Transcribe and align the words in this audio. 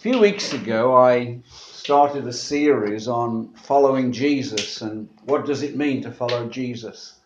few 0.00 0.18
weeks 0.18 0.54
ago, 0.54 0.96
I 0.96 1.40
started 1.46 2.26
a 2.26 2.32
series 2.32 3.06
on 3.06 3.52
following 3.52 4.12
Jesus 4.12 4.80
and 4.80 5.10
what 5.26 5.44
does 5.44 5.62
it 5.62 5.76
mean 5.76 6.02
to 6.04 6.10
follow 6.10 6.48
Jesus. 6.48 7.18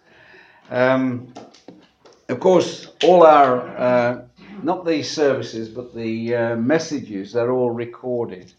Um, 0.71 1.32
of 2.29 2.40
course, 2.40 2.90
all 3.04 3.22
our, 3.22 3.60
uh, 3.79 4.22
not 4.64 4.84
these 4.84 5.08
services, 5.08 5.68
but 5.68 5.95
the 5.95 6.34
uh, 6.34 6.56
messages, 6.56 7.32
they're 7.32 7.52
all 7.52 7.71
recorded. 7.71 8.52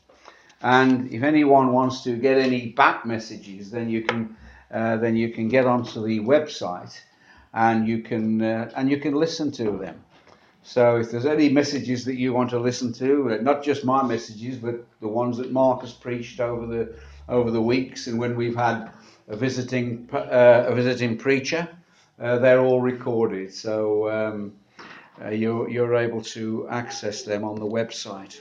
And 0.61 1.11
if 1.11 1.21
anyone 1.21 1.73
wants 1.73 2.01
to 2.03 2.15
get 2.15 2.37
any 2.37 2.67
back 2.67 3.05
messages, 3.05 3.69
then 3.69 3.89
you 3.89 4.03
can, 4.03 4.37
uh, 4.71 4.95
then 4.95 5.17
you 5.17 5.31
can 5.31 5.49
get 5.49 5.65
onto 5.65 6.01
the 6.01 6.21
website 6.21 6.97
and 7.53 7.85
you 7.85 7.99
can, 7.99 8.41
uh, 8.41 8.71
and 8.77 8.89
you 8.89 8.97
can 8.97 9.13
listen 9.13 9.51
to 9.51 9.77
them. 9.77 10.04
So 10.67 10.97
if 10.97 11.11
there's 11.11 11.27
any 11.27 11.47
messages 11.47 12.05
that 12.05 12.15
you 12.15 12.33
want 12.33 12.49
to 12.49 12.59
listen 12.59 12.91
to, 12.93 13.33
uh, 13.33 13.37
not 13.37 13.63
just 13.63 13.85
my 13.85 14.01
messages, 14.01 14.57
but 14.57 14.83
the 14.99 15.07
ones 15.07 15.37
that 15.37 15.51
Mark 15.51 15.81
has 15.81 15.93
preached 15.93 16.39
over 16.39 16.65
the 16.65 16.95
over 17.29 17.51
the 17.51 17.61
weeks, 17.61 18.07
and 18.07 18.17
when 18.17 18.35
we've 18.35 18.55
had 18.55 18.89
a 19.27 19.35
visiting 19.35 20.09
uh, 20.11 20.65
a 20.67 20.73
visiting 20.73 21.17
preacher, 21.17 21.69
uh, 22.19 22.39
they're 22.39 22.61
all 22.61 22.81
recorded. 22.81 23.53
So 23.53 24.09
um, 24.09 24.53
uh, 25.23 25.29
you're 25.29 25.69
you're 25.69 25.95
able 25.95 26.23
to 26.33 26.67
access 26.67 27.21
them 27.21 27.43
on 27.43 27.59
the 27.59 27.67
website. 27.67 28.35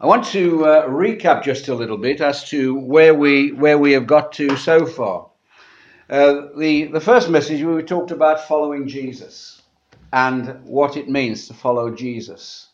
I 0.00 0.06
want 0.06 0.26
to 0.26 0.66
uh, 0.66 0.88
recap 0.88 1.44
just 1.44 1.68
a 1.68 1.76
little 1.76 1.96
bit 1.98 2.20
as 2.20 2.42
to 2.50 2.74
where 2.74 3.14
we 3.14 3.52
where 3.52 3.78
we 3.78 3.92
have 3.92 4.08
got 4.08 4.32
to 4.32 4.56
so 4.56 4.84
far. 4.84 5.30
Uh, 6.10 6.48
the 6.58 6.86
the 6.86 7.00
first 7.00 7.30
message 7.30 7.62
we 7.62 7.84
talked 7.84 8.10
about 8.10 8.48
following 8.48 8.88
Jesus 8.88 9.62
and 10.12 10.64
what 10.64 10.96
it 10.96 11.08
means 11.08 11.48
to 11.48 11.54
follow 11.54 11.94
Jesus. 11.94 12.68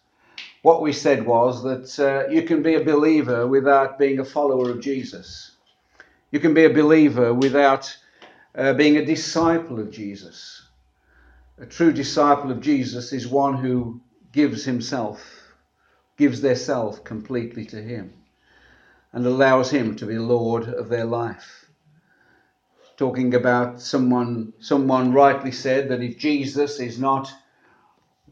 What 0.63 0.83
we 0.83 0.93
said 0.93 1.27
was 1.27 1.63
that 1.65 1.99
uh, 1.99 2.29
you 2.31 2.43
can 2.43 2.63
be 2.63 2.75
a 2.75 2.85
believer 2.85 3.47
without 3.47 3.99
being 3.99 4.21
a 4.21 4.25
follower 4.25 4.71
of 4.71 4.81
Jesus. 4.81 5.53
You 6.31 6.41
can 6.41 6.55
be 6.55 6.65
a 6.65 6.73
believer 6.73 7.35
without 7.35 7.97
uh, 8.55 8.73
being 8.75 8.97
a 8.97 9.05
disciple 9.05 9.81
of 9.81 9.91
Jesus. 9.91 10.63
A 11.59 11.67
true 11.67 11.93
disciple 11.93 12.51
of 12.51 12.61
Jesus 12.61 13.13
is 13.13 13.27
one 13.27 13.57
who 13.57 14.01
gives 14.33 14.65
himself, 14.65 15.53
gives 16.17 16.41
their 16.41 16.57
self 16.57 17.05
completely 17.05 17.65
to 17.67 17.83
him, 17.83 18.13
and 19.13 19.27
allows 19.27 19.71
him 19.71 19.97
to 19.97 20.07
be 20.07 20.19
Lord 20.19 20.69
of 20.69 20.89
their 20.89 21.05
life 21.05 21.62
talking 23.03 23.35
about 23.35 23.81
someone 23.81 24.53
someone 24.61 25.13
rightly 25.13 25.51
said 25.51 25.89
that 25.89 26.01
if 26.03 26.17
Jesus 26.19 26.79
is 26.79 27.01
not 27.01 27.33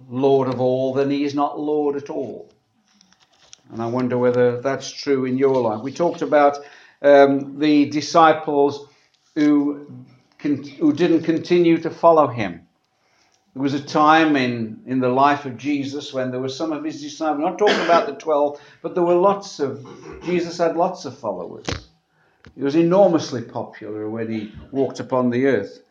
Lord 0.09 0.47
of 0.47 0.61
all, 0.61 0.95
then 0.95 1.11
he 1.11 1.25
is 1.25 1.35
not 1.35 1.59
Lord 1.59 1.97
at 1.97 2.09
all. 2.09 2.49
And 3.73 3.83
I 3.83 3.87
wonder 3.87 4.17
whether 4.17 4.61
that's 4.61 4.89
true 4.93 5.25
in 5.25 5.39
your 5.39 5.61
life. 5.61 5.83
We 5.83 5.93
talked 5.93 6.23
about 6.23 6.59
um, 7.03 7.59
the 7.59 7.91
disciples 7.91 8.87
who, 9.35 9.89
who 10.39 10.93
didn't 10.93 11.25
continue 11.25 11.79
to 11.79 11.91
follow 11.91 12.29
him. 12.29 12.69
There 13.55 13.62
was 13.65 13.75
a 13.75 13.83
time 13.83 14.37
in, 14.37 14.83
in 14.87 15.01
the 15.01 15.09
life 15.09 15.47
of 15.47 15.57
Jesus 15.57 16.15
when 16.15 16.31
there 16.31 16.41
were 16.41 16.49
some 16.61 16.73
of 16.73 16.84
his 16.84 17.03
disciples, 17.03 17.39
I'm 17.39 17.51
not 17.51 17.59
talking 17.59 17.84
about 17.84 18.07
the 18.07 18.15
12, 18.15 18.61
but 18.83 18.95
there 18.95 19.03
were 19.03 19.17
lots 19.17 19.59
of, 19.59 19.84
Jesus 20.23 20.59
had 20.59 20.77
lots 20.77 21.07
of 21.07 21.19
followers. 21.19 21.90
He 22.55 22.63
was 22.63 22.77
enormously 22.77 23.43
popular 23.43 24.09
when 24.09 24.31
he 24.31 24.53
walked 24.71 25.01
upon 25.01 25.31
the 25.31 25.47
earth. 25.47 25.83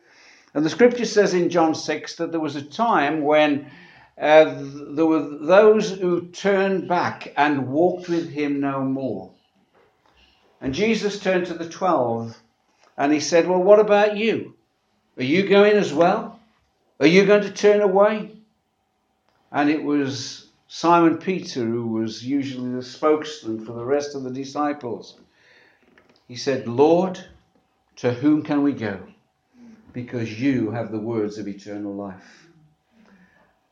And 0.53 0.65
the 0.65 0.69
scripture 0.69 1.05
says 1.05 1.33
in 1.33 1.49
John 1.49 1.75
6 1.75 2.15
that 2.15 2.31
there 2.31 2.39
was 2.39 2.55
a 2.55 2.61
time 2.61 3.21
when 3.21 3.69
uh, 4.19 4.55
there 4.89 5.05
were 5.05 5.37
those 5.39 5.91
who 5.91 6.27
turned 6.27 6.87
back 6.87 7.31
and 7.37 7.69
walked 7.69 8.09
with 8.09 8.29
him 8.29 8.59
no 8.59 8.81
more. 8.83 9.31
And 10.59 10.73
Jesus 10.73 11.19
turned 11.19 11.45
to 11.45 11.53
the 11.53 11.69
twelve 11.69 12.37
and 12.97 13.13
he 13.13 13.21
said, 13.21 13.47
Well, 13.47 13.63
what 13.63 13.79
about 13.79 14.17
you? 14.17 14.55
Are 15.17 15.23
you 15.23 15.47
going 15.47 15.77
as 15.77 15.93
well? 15.93 16.39
Are 16.99 17.07
you 17.07 17.25
going 17.25 17.43
to 17.43 17.51
turn 17.51 17.79
away? 17.79 18.35
And 19.51 19.69
it 19.69 19.83
was 19.83 20.47
Simon 20.67 21.17
Peter 21.17 21.63
who 21.63 21.87
was 21.87 22.25
usually 22.25 22.71
the 22.71 22.83
spokesman 22.83 23.65
for 23.65 23.71
the 23.71 23.85
rest 23.85 24.15
of 24.15 24.23
the 24.23 24.31
disciples. 24.31 25.17
He 26.29 26.35
said, 26.35 26.67
Lord, 26.67 27.19
to 27.97 28.13
whom 28.13 28.43
can 28.43 28.61
we 28.61 28.71
go? 28.71 28.99
Because 29.93 30.39
you 30.39 30.69
have 30.69 30.91
the 30.91 30.99
words 30.99 31.39
of 31.39 31.47
eternal 31.47 31.93
life. 31.93 32.47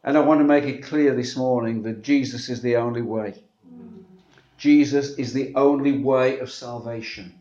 And 0.03 0.17
I 0.17 0.21
want 0.21 0.39
to 0.39 0.43
make 0.43 0.63
it 0.63 0.83
clear 0.83 1.13
this 1.13 1.37
morning 1.37 1.83
that 1.83 2.01
Jesus 2.01 2.49
is 2.49 2.63
the 2.63 2.77
only 2.77 3.03
way. 3.03 3.43
Jesus 4.57 5.19
is 5.19 5.33
the 5.33 5.53
only 5.53 5.99
way 5.99 6.39
of 6.39 6.51
salvation. 6.51 7.37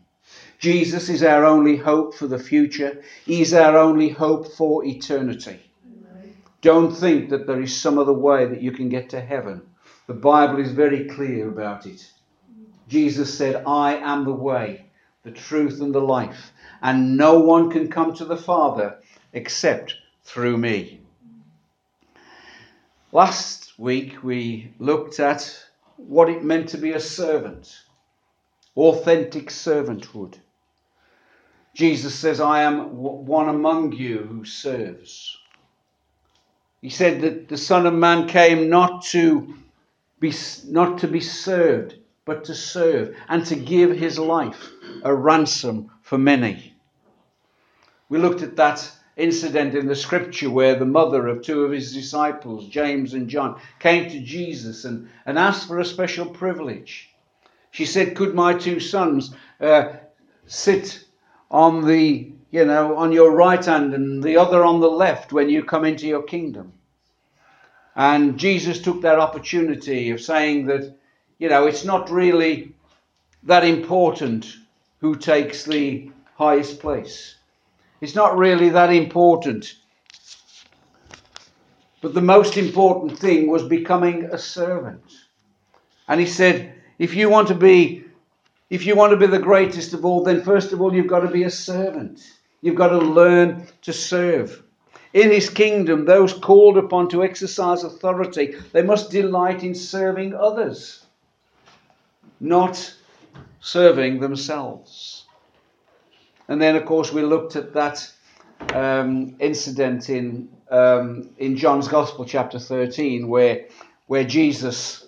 Jesus 0.59 1.09
is 1.09 1.23
our 1.23 1.45
only 1.45 1.77
hope 1.77 2.13
for 2.13 2.27
the 2.27 2.37
future. 2.37 3.01
He's 3.25 3.55
our 3.55 3.75
only 3.75 4.09
hope 4.09 4.53
for 4.53 4.85
eternity. 4.85 5.59
Don't 6.61 6.91
think 6.91 7.31
that 7.31 7.47
there 7.47 7.61
is 7.61 7.75
some 7.75 7.97
other 7.97 8.13
way 8.13 8.45
that 8.45 8.61
you 8.61 8.71
can 8.71 8.87
get 8.87 9.09
to 9.09 9.21
heaven. 9.21 9.63
The 10.05 10.13
Bible 10.13 10.59
is 10.59 10.73
very 10.73 11.05
clear 11.05 11.47
about 11.47 11.87
it. 11.87 12.07
Jesus 12.87 13.35
said, 13.35 13.63
I 13.65 13.95
am 13.95 14.23
the 14.23 14.31
way, 14.31 14.86
the 15.23 15.31
truth, 15.31 15.81
and 15.81 15.93
the 15.93 15.99
life. 15.99 16.51
And 16.81 17.17
no 17.17 17.39
one 17.39 17.69
can 17.69 17.89
come 17.89 18.13
to 18.15 18.25
the 18.25 18.37
Father 18.37 18.99
except 19.33 19.95
through 20.23 20.57
me. 20.57 21.01
Last 23.11 23.79
week 23.79 24.23
we 24.23 24.73
looked 24.79 25.19
at 25.19 25.65
what 25.95 26.29
it 26.29 26.43
meant 26.43 26.69
to 26.69 26.77
be 26.77 26.91
a 26.91 26.99
servant, 26.99 27.79
authentic 28.75 29.47
servanthood. 29.47 30.35
Jesus 31.73 32.15
says, 32.15 32.39
I 32.39 32.63
am 32.63 32.97
one 32.97 33.49
among 33.49 33.93
you 33.93 34.19
who 34.19 34.45
serves. 34.45 35.37
He 36.81 36.89
said 36.89 37.21
that 37.21 37.47
the 37.47 37.57
Son 37.57 37.85
of 37.85 37.93
Man 37.93 38.27
came 38.27 38.69
not 38.69 39.03
to 39.05 39.55
be, 40.19 40.33
not 40.67 40.99
to 40.99 41.07
be 41.07 41.19
served, 41.19 41.95
but 42.27 42.43
to 42.43 42.53
serve 42.53 43.15
and 43.29 43.43
to 43.45 43.55
give 43.55 43.97
his 43.97 44.19
life 44.19 44.69
a 45.01 45.15
ransom 45.15 45.89
for 46.01 46.17
many. 46.17 46.75
We 48.09 48.19
looked 48.19 48.43
at 48.43 48.57
that 48.57 48.91
incident 49.15 49.73
in 49.73 49.87
the 49.87 49.95
scripture 49.95 50.49
where 50.49 50.75
the 50.75 50.85
mother 50.85 51.25
of 51.27 51.41
two 51.41 51.63
of 51.63 51.71
his 51.71 51.93
disciples, 51.93 52.67
James 52.67 53.13
and 53.13 53.29
John, 53.29 53.59
came 53.79 54.09
to 54.09 54.19
Jesus 54.19 54.85
and, 54.85 55.09
and 55.25 55.39
asked 55.39 55.67
for 55.67 55.79
a 55.79 55.85
special 55.85 56.25
privilege. 56.25 57.09
She 57.71 57.85
said, 57.85 58.15
Could 58.15 58.35
my 58.35 58.53
two 58.53 58.79
sons 58.79 59.33
uh, 59.61 59.93
sit 60.45 61.05
on 61.49 61.85
the, 61.85 62.31
you 62.51 62.65
know, 62.65 62.97
on 62.97 63.11
your 63.13 63.31
right 63.31 63.63
hand 63.63 63.93
and 63.93 64.21
the 64.21 64.37
other 64.37 64.63
on 64.63 64.81
the 64.81 64.91
left 64.91 65.31
when 65.31 65.49
you 65.49 65.63
come 65.63 65.85
into 65.85 66.05
your 66.05 66.23
kingdom? 66.23 66.73
And 67.95 68.37
Jesus 68.37 68.81
took 68.81 69.01
that 69.01 69.17
opportunity 69.17 70.11
of 70.11 70.21
saying 70.21 70.67
that 70.67 70.97
you 71.39 71.49
know, 71.49 71.67
it's 71.67 71.85
not 71.85 72.09
really 72.09 72.73
that 73.43 73.63
important 73.63 74.57
who 74.99 75.15
takes 75.15 75.63
the 75.63 76.11
highest 76.35 76.79
place. 76.79 77.35
It's 78.01 78.15
not 78.15 78.37
really 78.37 78.69
that 78.69 78.91
important. 78.91 79.75
But 82.01 82.13
the 82.13 82.21
most 82.21 82.57
important 82.57 83.17
thing 83.17 83.49
was 83.49 83.63
becoming 83.63 84.25
a 84.25 84.37
servant. 84.37 85.03
And 86.07 86.19
he 86.19 86.25
said, 86.25 86.73
if 86.99 87.15
you 87.15 87.29
want 87.29 87.47
to 87.49 87.55
be 87.55 88.03
if 88.69 88.85
you 88.85 88.97
want 88.97 89.11
to 89.11 89.17
be 89.17 89.27
the 89.27 89.39
greatest 89.39 89.93
of 89.93 90.03
all, 90.03 90.25
then 90.25 90.43
first 90.43 90.73
of 90.73 90.81
all 90.81 90.93
you've 90.93 91.07
got 91.07 91.21
to 91.21 91.29
be 91.29 91.43
a 91.43 91.49
servant. 91.49 92.19
You've 92.61 92.75
got 92.75 92.89
to 92.89 92.97
learn 92.97 93.65
to 93.83 93.93
serve. 93.93 94.61
In 95.13 95.31
his 95.31 95.49
kingdom, 95.49 96.03
those 96.03 96.33
called 96.33 96.77
upon 96.77 97.07
to 97.09 97.23
exercise 97.23 97.85
authority, 97.85 98.55
they 98.73 98.81
must 98.81 99.09
delight 99.09 99.63
in 99.63 99.73
serving 99.73 100.35
others 100.35 101.06
not 102.39 102.95
serving 103.59 104.19
themselves. 104.19 105.25
And 106.47 106.61
then, 106.61 106.75
of 106.75 106.85
course, 106.85 107.11
we 107.11 107.21
looked 107.23 107.55
at 107.55 107.73
that 107.73 108.11
um, 108.73 109.35
incident 109.39 110.09
in, 110.09 110.49
um, 110.71 111.29
in 111.37 111.57
John's 111.57 111.87
Gospel, 111.87 112.25
chapter 112.25 112.59
13, 112.59 113.27
where, 113.27 113.65
where 114.07 114.23
Jesus 114.23 115.05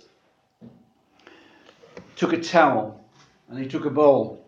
took 2.15 2.33
a 2.33 2.41
towel 2.41 3.01
and 3.47 3.57
he 3.57 3.67
took 3.67 3.85
a 3.85 3.89
bowl 3.89 4.45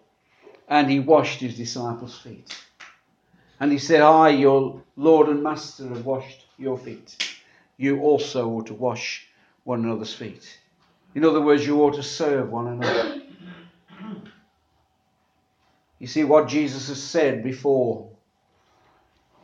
and 0.67 0.89
he 0.89 0.99
washed 0.99 1.39
his 1.39 1.55
disciples' 1.55 2.17
feet. 2.17 2.57
And 3.59 3.71
he 3.71 3.77
said, 3.77 4.01
I, 4.01 4.29
your 4.29 4.81
Lord 4.95 5.29
and 5.29 5.43
Master, 5.43 5.87
have 5.87 6.05
washed 6.05 6.45
your 6.57 6.77
feet. 6.77 7.37
You 7.77 8.01
also 8.01 8.49
ought 8.49 8.67
to 8.67 8.73
wash 8.73 9.27
one 9.63 9.83
another's 9.83 10.13
feet. 10.13 10.59
In 11.13 11.25
other 11.25 11.41
words, 11.41 11.65
you 11.65 11.81
ought 11.81 11.95
to 11.95 12.03
serve 12.03 12.49
one 12.49 12.67
another. 12.67 13.21
You 15.99 16.07
see 16.07 16.23
what 16.23 16.47
Jesus 16.47 16.87
has 16.87 17.01
said 17.01 17.43
before. 17.43 18.09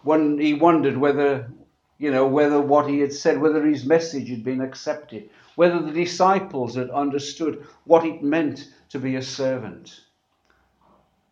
When 0.03 0.39
he 0.39 0.53
wondered 0.53 0.97
whether, 0.97 1.51
you 1.97 2.11
know, 2.11 2.25
whether 2.27 2.61
what 2.61 2.89
he 2.89 2.99
had 2.99 3.13
said, 3.13 3.39
whether 3.39 3.65
his 3.65 3.85
message 3.85 4.29
had 4.29 4.43
been 4.43 4.61
accepted. 4.61 5.29
whether 5.57 5.79
the 5.79 5.91
disciples 5.91 6.75
had 6.75 6.91
understood 6.91 7.65
what 7.85 8.05
it 8.05 8.21
meant 8.21 8.69
to 8.89 8.99
be 8.99 9.15
a 9.15 9.21
servant. 9.23 9.99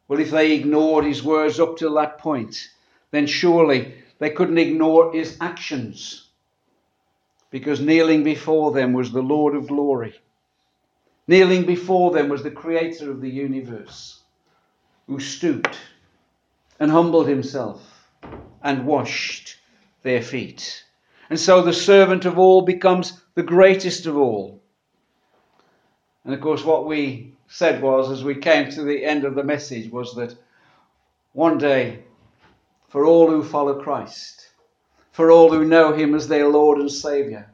Well, 0.07 0.19
if 0.19 0.31
they 0.31 0.53
ignored 0.53 1.05
his 1.05 1.23
words 1.23 1.59
up 1.59 1.77
till 1.77 1.93
that 1.93 2.17
point, 2.17 2.69
then 3.11 3.27
surely 3.27 3.93
they 4.17 4.31
couldn't 4.31 4.57
ignore 4.57 5.13
his 5.13 5.38
actions. 5.39 6.27
Because 7.51 7.79
kneeling 7.79 8.23
before 8.23 8.71
them 8.71 8.93
was 8.93 9.11
the 9.11 9.21
Lord 9.21 9.55
of 9.55 9.67
glory. 9.67 10.15
Kneeling 11.27 11.66
before 11.66 12.12
them 12.12 12.30
was 12.30 12.44
the 12.44 12.51
creator 12.51 13.10
of 13.10 13.19
the 13.19 13.30
universe, 13.30 14.22
who 15.07 15.19
stooped 15.19 15.77
and 16.80 16.92
humbled 16.92 17.27
himself 17.27 18.07
and 18.62 18.86
washed 18.86 19.57
their 20.04 20.22
feet. 20.22 20.83
And 21.30 21.39
so 21.39 21.62
the 21.62 21.74
servant 21.74 22.25
of 22.25 22.38
all 22.38 22.62
becomes 22.62 23.22
the 23.33 23.44
greatest 23.44 24.06
of 24.06 24.16
all. 24.16 24.62
And 26.24 26.33
of 26.33 26.42
course, 26.42 26.63
what 26.63 26.86
we 26.86 27.33
said 27.48 27.81
was, 27.81 28.12
as 28.12 28.24
we 28.24 28.36
came 28.36 28.69
to 28.72 28.83
the 28.83 29.04
end 29.04 29.25
of 29.25 29.33
the 29.33 29.44
message, 29.44 29.92
was 29.92 30.13
that 30.16 30.36
one 31.33 31.57
day, 31.57 32.04
for 32.89 33.06
all 33.06 33.30
who 33.30 33.44
follow 33.44 33.81
Christ, 33.81 34.51
for 35.12 35.31
all 35.31 35.51
who 35.51 35.66
know 35.66 35.94
Him 35.94 36.13
as 36.13 36.27
their 36.27 36.48
Lord 36.48 36.77
and 36.80 36.92
Saviour, 36.92 37.48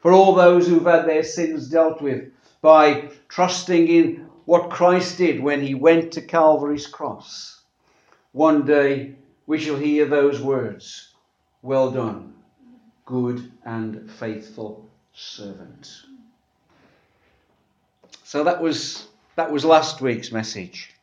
for 0.00 0.12
all 0.12 0.34
those 0.34 0.66
who've 0.66 0.84
had 0.84 1.06
their 1.06 1.22
sins 1.22 1.68
dealt 1.68 2.00
with 2.00 2.30
by 2.62 3.08
trusting 3.28 3.88
in 3.88 4.26
what 4.44 4.70
Christ 4.70 5.18
did 5.18 5.42
when 5.42 5.60
He 5.60 5.74
went 5.74 6.12
to 6.12 6.20
Calvary's 6.20 6.86
cross, 6.86 7.62
one 8.32 8.64
day 8.64 9.14
we 9.46 9.58
shall 9.58 9.76
hear 9.76 10.06
those 10.06 10.40
words 10.40 11.14
Well 11.62 11.90
done, 11.90 12.34
good 13.04 13.50
and 13.64 14.10
faithful 14.10 14.88
servant. 15.12 16.02
So 18.24 18.44
that 18.44 18.62
was 18.62 19.08
that 19.36 19.50
was 19.50 19.64
last 19.64 20.00
week's 20.00 20.32
message. 20.32 20.94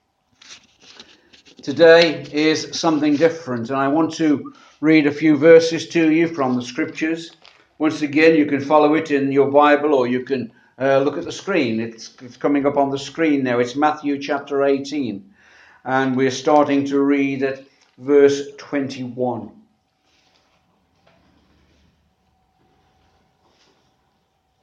Today 1.62 2.25
is 2.31 2.80
something 2.80 3.15
different, 3.15 3.69
and 3.69 3.77
I 3.77 3.88
want 3.88 4.13
to 4.13 4.54
read 4.80 5.07
a 5.07 5.12
few 5.12 5.36
verses 5.36 5.89
to 5.89 6.12
you 6.12 6.27
from 6.27 6.56
the 6.56 6.62
scriptures. 6.62 7.36
Once 7.80 8.01
again, 8.01 8.36
you 8.36 8.45
can 8.45 8.62
follow 8.62 8.94
it 8.94 9.12
in 9.12 9.31
your 9.31 9.51
Bible 9.51 9.94
or 9.94 10.07
you 10.07 10.24
can 10.24 10.51
uh, 10.79 11.00
look 11.00 11.18
at 11.18 11.25
the 11.25 11.31
screen. 11.31 11.79
It's, 11.79 12.15
it's 12.21 12.38
coming 12.38 12.65
up 12.65 12.77
on 12.77 12.91
the 12.91 13.00
screen 13.00 13.44
now. 13.44 13.59
It's 13.59 13.75
Matthew 13.75 14.19
chapter 14.21 14.63
18, 14.63 15.33
and 15.85 16.15
we're 16.15 16.31
starting 16.31 16.85
to 16.85 17.00
read 17.00 17.44
at 17.44 17.63
verse 17.97 18.51
21. 18.57 19.51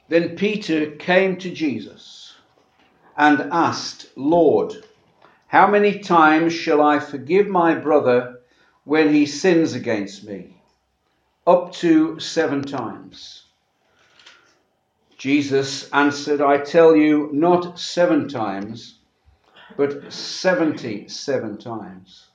Then 0.07 0.35
Peter 0.35 0.91
came 0.91 1.35
to 1.37 1.49
Jesus 1.49 2.35
and 3.17 3.49
asked, 3.51 4.07
Lord, 4.15 4.73
how 5.47 5.67
many 5.67 5.99
times 5.99 6.53
shall 6.53 6.81
I 6.81 6.99
forgive 6.99 7.47
my 7.47 7.75
brother 7.75 8.39
when 8.83 9.13
he 9.13 9.25
sins 9.25 9.73
against 9.73 10.23
me? 10.23 10.61
Up 11.47 11.73
to 11.73 12.19
seven 12.19 12.61
times. 12.61 13.44
Jesus 15.25 15.89
answered, 15.89 16.39
I 16.39 16.59
tell 16.59 16.95
you, 16.95 17.31
not 17.33 17.79
seven 17.79 18.29
times, 18.29 18.99
but 19.75 20.13
seventy-seven 20.13 21.57
times. 21.57 22.27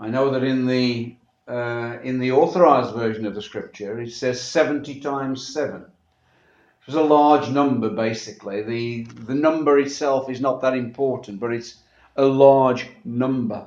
I 0.00 0.08
know 0.08 0.30
that 0.30 0.42
in 0.42 0.64
the 0.64 1.16
uh, 1.46 1.98
in 2.02 2.18
the 2.18 2.32
authorized 2.32 2.94
version 2.94 3.26
of 3.26 3.34
the 3.34 3.42
scripture 3.42 4.00
it 4.00 4.10
says 4.10 4.40
seventy 4.40 5.00
times 5.00 5.46
seven. 5.46 5.82
It 5.82 6.86
was 6.86 6.94
a 6.94 7.02
large 7.02 7.50
number, 7.50 7.90
basically. 7.90 8.62
The, 8.62 9.04
the 9.26 9.34
number 9.34 9.78
itself 9.78 10.30
is 10.30 10.40
not 10.40 10.62
that 10.62 10.74
important, 10.74 11.40
but 11.40 11.52
it's 11.52 11.76
a 12.16 12.24
large 12.24 12.88
number. 13.04 13.66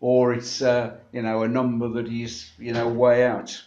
Or 0.00 0.32
it's, 0.32 0.60
uh, 0.60 0.96
you 1.12 1.22
know, 1.22 1.44
a 1.44 1.48
number 1.48 1.88
that 1.90 2.08
is, 2.08 2.50
you 2.58 2.72
know, 2.72 2.88
way 2.88 3.24
out. 3.24 3.62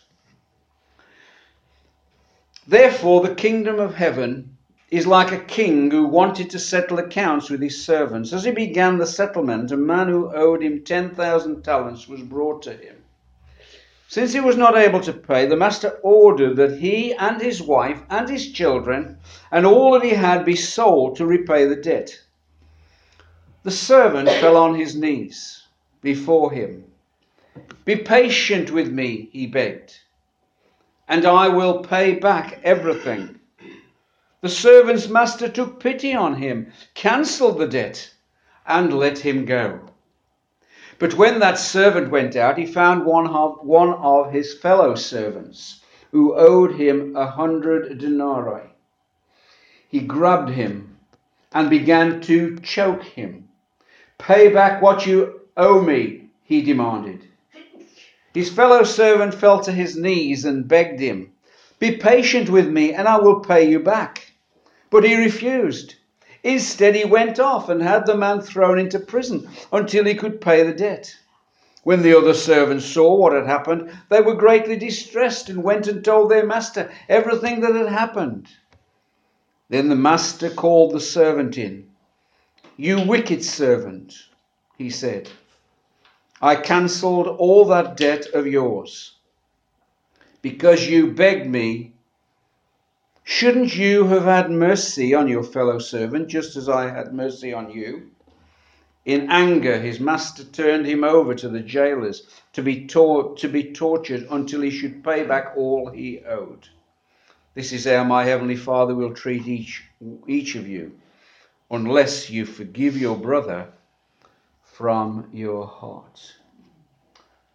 Therefore, 2.67 3.21
the 3.21 3.35
kingdom 3.35 3.79
of 3.79 3.95
heaven 3.95 4.55
is 4.89 5.05
like 5.05 5.31
a 5.31 5.39
king 5.43 5.91
who 5.91 6.05
wanted 6.05 6.49
to 6.51 6.59
settle 6.59 6.99
accounts 6.99 7.49
with 7.49 7.61
his 7.61 7.83
servants. 7.83 8.31
As 8.31 8.45
he 8.45 8.51
began 8.51 8.97
the 8.99 9.07
settlement, 9.07 9.71
a 9.71 9.77
man 9.77 10.07
who 10.07 10.31
owed 10.33 10.63
him 10.63 10.83
10,000 10.83 11.61
talents 11.63 12.07
was 12.07 12.21
brought 12.21 12.61
to 12.63 12.73
him. 12.73 13.03
Since 14.07 14.33
he 14.33 14.39
was 14.39 14.55
not 14.55 14.77
able 14.77 15.01
to 15.01 15.11
pay, 15.11 15.47
the 15.47 15.57
master 15.57 15.99
ordered 16.03 16.55
that 16.57 16.79
he 16.79 17.13
and 17.13 17.41
his 17.41 17.61
wife 17.61 18.01
and 18.09 18.29
his 18.29 18.51
children 18.51 19.17
and 19.51 19.65
all 19.65 19.91
that 19.93 20.03
he 20.03 20.11
had 20.11 20.45
be 20.45 20.55
sold 20.55 21.15
to 21.17 21.25
repay 21.25 21.65
the 21.65 21.75
debt. 21.75 22.21
The 23.63 23.71
servant 23.71 24.29
fell 24.39 24.55
on 24.55 24.75
his 24.75 24.95
knees 24.95 25.63
before 26.01 26.51
him. 26.51 26.85
Be 27.85 27.95
patient 27.95 28.71
with 28.71 28.89
me, 28.91 29.29
he 29.33 29.47
begged, 29.47 29.99
and 31.13 31.27
I 31.27 31.47
will 31.47 31.83
pay 31.83 32.15
back 32.15 32.59
everything. 32.63 33.39
The 34.41 34.49
servant's 34.49 35.07
master 35.07 35.47
took 35.47 35.79
pity 35.79 36.15
on 36.15 36.33
him, 36.33 36.73
cancelled 36.95 37.59
the 37.59 37.67
debt, 37.67 38.11
and 38.65 38.91
let 38.91 39.19
him 39.19 39.45
go. 39.45 39.81
But 40.97 41.13
when 41.13 41.37
that 41.37 41.59
servant 41.59 42.09
went 42.09 42.35
out, 42.35 42.57
he 42.57 42.65
found 42.65 43.05
one 43.05 43.27
of, 43.27 43.63
one 43.63 43.93
of 43.93 44.31
his 44.33 44.57
fellow 44.57 44.95
servants 44.95 45.83
who 46.09 46.33
owed 46.33 46.73
him 46.77 47.15
a 47.15 47.27
hundred 47.27 47.99
denarii. 47.99 48.71
He 49.87 49.99
grabbed 49.99 50.49
him 50.49 50.97
and 51.51 51.69
began 51.69 52.21
to 52.21 52.57
choke 52.57 53.03
him. 53.03 53.49
Pay 54.17 54.51
back 54.51 54.81
what 54.81 55.05
you 55.05 55.41
owe 55.55 55.79
me, 55.79 56.29
he 56.43 56.63
demanded. 56.63 57.27
His 58.33 58.49
fellow 58.49 58.83
servant 58.83 59.33
fell 59.35 59.59
to 59.61 59.71
his 59.71 59.95
knees 59.95 60.43
and 60.43 60.67
begged 60.67 60.99
him, 60.99 61.31
Be 61.79 61.97
patient 61.97 62.49
with 62.49 62.67
me, 62.67 62.91
and 62.91 63.07
I 63.07 63.17
will 63.17 63.41
pay 63.41 63.69
you 63.69 63.79
back. 63.79 64.31
But 64.89 65.03
he 65.03 65.15
refused. 65.15 65.95
Instead, 66.43 66.95
he 66.95 67.05
went 67.05 67.39
off 67.39 67.69
and 67.69 67.81
had 67.81 68.05
the 68.05 68.17
man 68.17 68.41
thrown 68.41 68.79
into 68.79 68.99
prison 68.99 69.47
until 69.71 70.05
he 70.05 70.15
could 70.15 70.41
pay 70.41 70.63
the 70.63 70.73
debt. 70.73 71.15
When 71.83 72.01
the 72.01 72.17
other 72.17 72.33
servants 72.33 72.85
saw 72.85 73.15
what 73.15 73.33
had 73.33 73.45
happened, 73.45 73.91
they 74.09 74.21
were 74.21 74.35
greatly 74.35 74.77
distressed 74.77 75.49
and 75.49 75.63
went 75.63 75.87
and 75.87 76.03
told 76.03 76.31
their 76.31 76.45
master 76.45 76.89
everything 77.07 77.59
that 77.61 77.75
had 77.75 77.87
happened. 77.89 78.47
Then 79.69 79.89
the 79.89 79.95
master 79.95 80.49
called 80.49 80.93
the 80.93 80.99
servant 80.99 81.57
in. 81.57 81.89
You 82.77 83.05
wicked 83.05 83.43
servant, 83.43 84.13
he 84.77 84.89
said, 84.89 85.29
I 86.43 86.57
cancelled 86.57 87.27
all 87.27 87.63
that 87.67 87.95
debt 87.95 88.25
of 88.33 88.45
yours 88.45 89.15
because 90.41 90.89
you 90.89 91.13
begged 91.13 91.49
me 91.49 91.93
Shouldn't 93.23 93.77
you 93.77 94.03
have 94.07 94.25
had 94.25 94.51
mercy 94.51 95.13
on 95.15 95.29
your 95.29 95.43
fellow 95.43 95.79
servant, 95.79 96.27
just 96.27 96.57
as 96.57 96.67
I 96.67 96.89
had 96.89 97.13
mercy 97.13 97.53
on 97.53 97.71
you? 97.71 98.11
In 99.05 99.31
anger, 99.31 99.79
his 99.79 100.01
master 100.01 100.43
turned 100.43 100.85
him 100.85 101.05
over 101.05 101.33
to 101.33 101.47
the 101.47 101.61
jailers 101.61 102.27
to 102.51 102.61
be, 102.61 102.87
tor- 102.87 103.35
to 103.37 103.47
be 103.47 103.71
tortured 103.71 104.27
until 104.29 104.59
he 104.63 104.69
should 104.69 105.01
pay 105.01 105.23
back 105.23 105.53
all 105.55 105.91
he 105.91 106.25
owed. 106.25 106.67
This 107.55 107.71
is 107.71 107.85
how 107.85 108.03
my 108.03 108.25
heavenly 108.25 108.57
Father 108.57 108.93
will 108.93 109.13
treat 109.13 109.47
each, 109.47 109.85
each 110.27 110.55
of 110.55 110.67
you, 110.67 110.99
unless 111.71 112.29
you 112.29 112.45
forgive 112.45 112.97
your 112.97 113.15
brother 113.15 113.71
from 114.73 115.29
your 115.31 115.67
heart. 115.67 116.33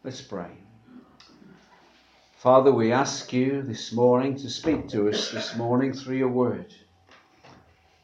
Let's 0.04 0.22
pray. 0.22 0.52
Father, 2.36 2.70
we 2.70 2.92
ask 2.92 3.32
you 3.32 3.62
this 3.62 3.92
morning 3.92 4.36
to 4.36 4.48
speak 4.48 4.88
to 4.90 5.08
us 5.08 5.32
this 5.32 5.56
morning 5.56 5.92
through 5.92 6.16
your 6.16 6.28
word. 6.28 6.72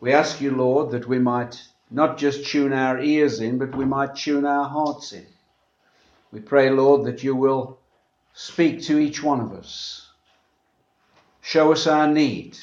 We 0.01 0.13
ask 0.13 0.41
you, 0.41 0.51
Lord, 0.51 0.91
that 0.91 1.07
we 1.07 1.21
might 1.21 1.63
not 1.93 2.19
just 2.19 2.49
tune 2.49 2.73
our 2.73 3.01
ears 3.01 3.39
in, 3.39 3.57
but 3.57 3.77
we 3.77 3.85
might 3.85 4.17
tune 4.17 4.45
our 4.45 4.69
hearts 4.69 5.13
in. 5.13 5.27
We 6.33 6.41
pray, 6.41 6.71
Lord, 6.71 7.07
that 7.07 7.23
you 7.23 7.37
will 7.37 7.79
speak 8.33 8.83
to 8.83 8.99
each 8.99 9.23
one 9.23 9.39
of 9.39 9.53
us. 9.53 10.11
Show 11.41 11.71
us 11.71 11.87
our 11.87 12.09
need. 12.09 12.59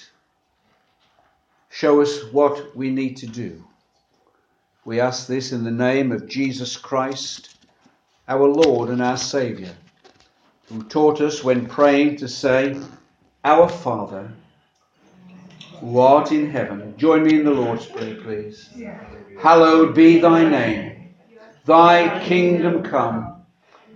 Show 1.69 2.01
us 2.01 2.25
what 2.33 2.75
we 2.75 2.89
need 2.89 3.15
to 3.17 3.27
do. 3.27 3.63
We 4.85 4.99
ask 4.99 5.27
this 5.27 5.51
in 5.51 5.63
the 5.63 5.71
name 5.71 6.11
of 6.11 6.27
Jesus 6.27 6.77
Christ, 6.77 7.55
our 8.27 8.47
Lord 8.47 8.89
and 8.89 9.01
our 9.01 9.17
Saviour 9.17 9.71
who 10.71 10.83
taught 10.83 11.19
us 11.19 11.43
when 11.43 11.67
praying 11.67 12.15
to 12.17 12.27
say, 12.27 12.79
Our 13.43 13.67
Father, 13.67 14.31
who 15.79 15.99
art 15.99 16.31
in 16.31 16.49
heaven. 16.49 16.95
Join 16.97 17.23
me 17.23 17.39
in 17.39 17.45
the 17.45 17.51
Lord's 17.51 17.85
Prayer, 17.85 18.15
please. 18.15 18.69
Hallowed 19.39 19.93
be 19.93 20.19
thy 20.19 20.47
name. 20.47 21.13
Thy 21.65 22.25
kingdom 22.25 22.83
come. 22.83 23.43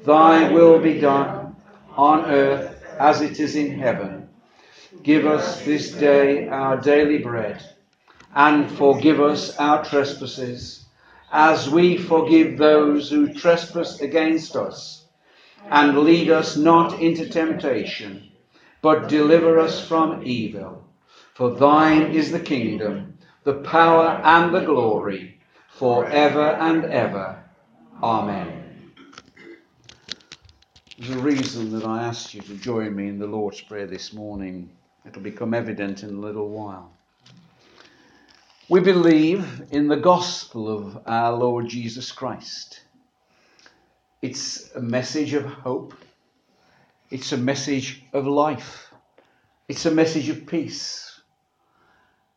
Thy 0.04 0.52
will 0.52 0.80
be 0.80 1.00
done 1.00 1.56
on 1.96 2.26
earth 2.26 2.84
as 3.00 3.22
it 3.22 3.40
is 3.40 3.56
in 3.56 3.80
heaven. 3.80 4.28
Give 5.02 5.26
us 5.26 5.64
this 5.64 5.92
day 5.92 6.48
our 6.50 6.78
daily 6.78 7.20
bread, 7.20 7.64
and 8.36 8.70
forgive 8.70 9.22
us 9.22 9.56
our 9.58 9.84
trespasses, 9.84 10.86
as 11.32 11.70
we 11.70 11.98
forgive 11.98 12.58
those 12.58 13.10
who 13.10 13.34
trespass 13.34 14.02
against 14.02 14.58
us. 14.58 15.06
And 15.72 16.00
lead 16.00 16.30
us 16.30 16.58
not 16.58 17.02
into 17.02 17.28
temptation, 17.30 18.32
but 18.82 19.08
deliver 19.08 19.58
us 19.58 19.88
from 19.88 20.22
evil. 20.24 20.84
For 21.34 21.56
thine 21.56 22.12
is 22.12 22.32
the 22.32 22.40
kingdom, 22.40 23.18
the 23.46 23.56
power, 23.56 24.22
and 24.24 24.54
the 24.54 24.66
glory, 24.66 25.40
for 25.70 26.06
ever 26.06 26.52
and 26.52 26.86
ever. 26.86 27.44
Amen. 28.04 28.92
There's 30.98 31.16
a 31.16 31.20
reason 31.20 31.72
that 31.72 31.86
I 31.86 32.04
asked 32.04 32.34
you 32.34 32.42
to 32.42 32.56
join 32.56 32.96
me 32.96 33.08
in 33.08 33.18
the 33.18 33.28
Lord's 33.28 33.62
Prayer 33.62 33.88
this 33.88 34.14
morning. 34.14 34.70
It'll 35.06 35.22
become 35.22 35.54
evident 35.54 36.04
in 36.04 36.10
a 36.10 36.20
little 36.20 36.50
while. 36.50 36.95
We 38.68 38.80
believe 38.80 39.62
in 39.70 39.90
the 39.90 39.96
gospel 39.96 40.68
of 40.68 41.04
our 41.06 41.34
Lord 41.34 41.68
Jesus 41.68 42.12
Christ. 42.12 42.82
It's 44.24 44.74
a 44.74 44.82
message 44.82 45.36
of 45.36 45.46
hope. 45.46 45.94
It's 47.12 47.32
a 47.32 47.38
message 47.38 48.02
of 48.12 48.26
life. 48.26 48.92
It's 49.68 49.86
a 49.86 49.92
message 49.92 50.30
of 50.30 50.48
peace. 50.48 51.22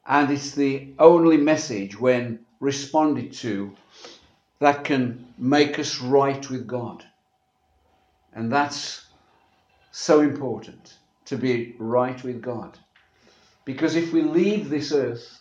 And 0.06 0.30
it's 0.30 0.50
the 0.50 0.92
only 0.99 1.38
message, 1.38 1.99
when 1.99 2.40
responded 2.61 3.32
to, 3.35 3.75
that 4.58 4.85
can 4.85 5.32
make 5.38 5.78
us 5.78 5.99
right 5.99 6.50
with 6.50 6.66
God. 6.66 7.06
And 8.35 8.52
that's 8.52 9.06
so 9.92 10.20
important 10.20 10.99
to 11.25 11.38
be 11.38 11.75
right 11.78 12.23
with 12.23 12.42
God. 12.42 12.78
Because 13.64 13.97
if 13.97 14.12
we 14.12 14.20
leave 14.20 14.68
this 14.68 14.92
earth 14.92 15.40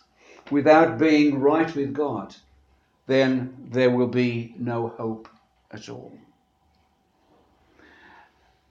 without 0.50 0.98
being 0.98 1.40
right 1.40 1.74
with 1.74 1.92
God, 1.92 2.34
then 3.06 3.68
there 3.70 3.90
will 3.90 4.08
be 4.08 4.54
no 4.58 4.88
hope 4.88 5.28
at 5.70 5.88
all. 5.88 6.12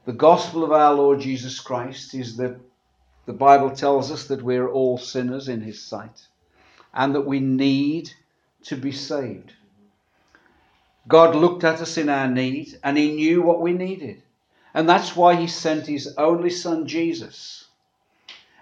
The 0.05 0.13
gospel 0.13 0.63
of 0.63 0.71
our 0.71 0.93
Lord 0.93 1.19
Jesus 1.19 1.59
Christ 1.59 2.13
is 2.13 2.37
that 2.37 2.57
the 3.25 3.33
Bible 3.33 3.71
tells 3.71 4.09
us 4.09 4.27
that 4.27 4.41
we're 4.41 4.69
all 4.69 4.97
sinners 4.97 5.49
in 5.49 5.61
His 5.61 5.81
sight 5.81 6.27
and 6.93 7.13
that 7.13 7.25
we 7.25 7.41
need 7.41 8.09
to 8.63 8.77
be 8.77 8.91
saved. 8.91 9.53
God 11.07 11.35
looked 11.35 11.63
at 11.63 11.81
us 11.81 11.97
in 11.97 12.07
our 12.07 12.27
need 12.27 12.79
and 12.83 12.97
He 12.97 13.15
knew 13.15 13.41
what 13.41 13.61
we 13.61 13.73
needed. 13.73 14.21
And 14.73 14.87
that's 14.87 15.15
why 15.15 15.35
He 15.35 15.47
sent 15.47 15.87
His 15.87 16.15
only 16.17 16.51
Son, 16.51 16.87
Jesus. 16.87 17.65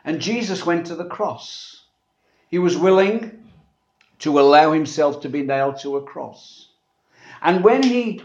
And 0.04 0.20
Jesus 0.20 0.66
went 0.66 0.88
to 0.88 0.96
the 0.96 1.06
cross. 1.06 1.75
He 2.56 2.60
was 2.60 2.78
willing 2.78 3.50
to 4.20 4.40
allow 4.40 4.72
Himself 4.72 5.20
to 5.24 5.28
be 5.28 5.44
nailed 5.44 5.78
to 5.80 5.98
a 5.98 6.02
cross. 6.02 6.70
And 7.42 7.66
when 7.66 7.84
He 7.84 8.24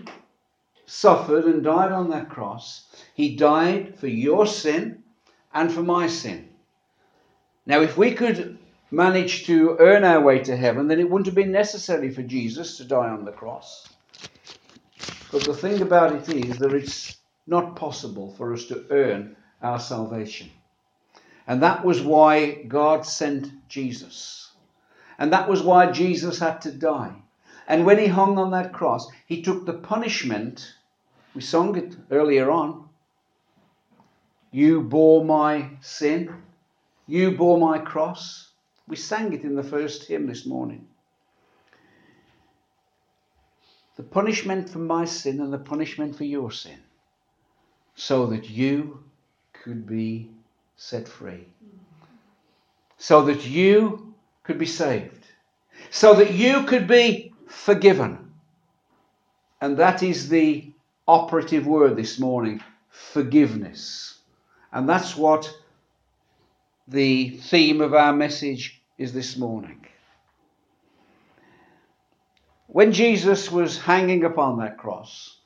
suffered 0.86 1.46
and 1.46 1.64
died 1.64 1.90
on 1.90 2.10
that 2.10 2.28
cross, 2.28 2.84
He 3.12 3.34
died 3.34 3.98
for 3.98 4.06
your 4.06 4.46
sin 4.46 5.02
and 5.52 5.72
for 5.72 5.82
my 5.82 6.06
sin. 6.06 6.48
Now, 7.66 7.80
if 7.80 7.98
we 7.98 8.14
could 8.14 8.56
manage 8.92 9.46
to 9.46 9.76
earn 9.80 10.04
our 10.04 10.20
way 10.20 10.38
to 10.44 10.56
heaven, 10.56 10.86
then 10.86 11.00
it 11.00 11.10
wouldn't 11.10 11.26
have 11.26 11.34
been 11.34 11.50
necessary 11.50 12.14
for 12.14 12.22
Jesus 12.22 12.76
to 12.76 12.84
die 12.84 13.08
on 13.08 13.24
the 13.24 13.32
cross. 13.32 13.88
But 15.32 15.42
the 15.42 15.54
thing 15.54 15.82
about 15.82 16.14
it 16.14 16.28
is 16.32 16.56
that 16.58 16.72
it's 16.72 17.16
not 17.48 17.74
possible 17.74 18.32
for 18.36 18.52
us 18.52 18.66
to 18.66 18.86
earn 18.90 19.34
our 19.60 19.80
salvation. 19.80 20.50
And 21.50 21.64
that 21.64 21.84
was 21.84 22.00
why 22.00 22.62
God 22.62 23.04
sent 23.04 23.50
Jesus. 23.68 24.52
And 25.18 25.32
that 25.32 25.48
was 25.48 25.64
why 25.64 25.90
Jesus 25.90 26.38
had 26.38 26.60
to 26.60 26.70
die. 26.70 27.16
And 27.66 27.84
when 27.84 27.98
he 27.98 28.06
hung 28.06 28.38
on 28.38 28.52
that 28.52 28.72
cross, 28.72 29.08
he 29.26 29.42
took 29.42 29.66
the 29.66 29.72
punishment. 29.72 30.76
We 31.34 31.40
sung 31.40 31.76
it 31.76 31.96
earlier 32.08 32.52
on. 32.52 32.88
You 34.52 34.82
bore 34.82 35.24
my 35.24 35.70
sin. 35.80 36.32
You 37.08 37.32
bore 37.32 37.58
my 37.58 37.78
cross. 37.78 38.52
We 38.86 38.94
sang 38.94 39.32
it 39.32 39.42
in 39.42 39.56
the 39.56 39.64
first 39.64 40.06
hymn 40.06 40.28
this 40.28 40.46
morning 40.46 40.86
the 43.96 44.04
punishment 44.04 44.70
for 44.70 44.78
my 44.78 45.04
sin 45.04 45.40
and 45.40 45.52
the 45.52 45.58
punishment 45.58 46.16
for 46.16 46.24
your 46.24 46.50
sin, 46.50 46.78
so 47.96 48.24
that 48.28 48.48
you 48.48 49.02
could 49.52 49.84
be 49.86 50.30
set 50.82 51.06
free, 51.06 51.44
so 52.96 53.26
that 53.26 53.44
you 53.46 54.14
could 54.42 54.56
be 54.56 54.64
saved, 54.64 55.26
so 55.90 56.14
that 56.14 56.32
you 56.32 56.64
could 56.64 56.88
be 56.88 57.34
forgiven. 57.46 58.32
And 59.60 59.76
that 59.76 60.02
is 60.02 60.30
the 60.30 60.72
operative 61.06 61.66
word 61.66 61.96
this 61.96 62.18
morning 62.18 62.62
forgiveness. 62.88 64.20
And 64.72 64.88
that's 64.88 65.14
what 65.14 65.54
the 66.88 67.28
theme 67.28 67.82
of 67.82 67.92
our 67.92 68.14
message 68.14 68.80
is 68.96 69.12
this 69.12 69.36
morning. 69.36 69.86
When 72.68 72.92
Jesus 72.92 73.52
was 73.52 73.78
hanging 73.78 74.24
upon 74.24 74.60
that 74.60 74.78
cross, 74.78 75.36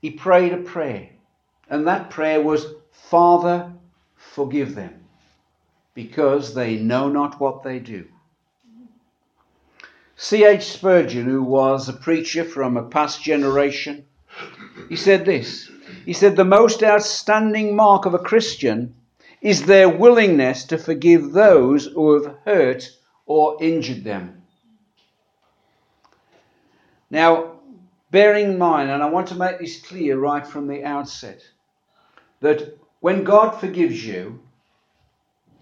he 0.00 0.10
prayed 0.10 0.54
a 0.54 0.58
prayer. 0.58 1.10
And 1.68 1.86
that 1.86 2.10
prayer 2.10 2.40
was, 2.40 2.66
Father, 2.92 3.72
forgive 4.16 4.74
them, 4.74 5.04
because 5.94 6.54
they 6.54 6.76
know 6.76 7.08
not 7.08 7.40
what 7.40 7.62
they 7.62 7.78
do. 7.78 8.06
C.H. 10.16 10.62
Spurgeon, 10.62 11.24
who 11.24 11.42
was 11.42 11.88
a 11.88 11.92
preacher 11.92 12.44
from 12.44 12.76
a 12.76 12.84
past 12.84 13.22
generation, 13.22 14.06
he 14.88 14.96
said 14.96 15.24
this. 15.24 15.70
He 16.04 16.12
said, 16.12 16.36
The 16.36 16.44
most 16.44 16.82
outstanding 16.82 17.74
mark 17.74 18.06
of 18.06 18.14
a 18.14 18.18
Christian 18.18 18.94
is 19.40 19.66
their 19.66 19.88
willingness 19.88 20.64
to 20.64 20.78
forgive 20.78 21.32
those 21.32 21.86
who 21.86 22.14
have 22.14 22.36
hurt 22.44 22.90
or 23.26 23.56
injured 23.60 24.04
them. 24.04 24.42
Now, 27.10 27.60
bearing 28.10 28.52
in 28.52 28.58
mind, 28.58 28.90
and 28.90 29.02
I 29.02 29.10
want 29.10 29.28
to 29.28 29.34
make 29.34 29.58
this 29.58 29.80
clear 29.80 30.18
right 30.18 30.46
from 30.46 30.66
the 30.66 30.84
outset, 30.84 31.42
that 32.40 32.78
when 33.00 33.24
God 33.24 33.52
forgives 33.60 34.04
you, 34.04 34.40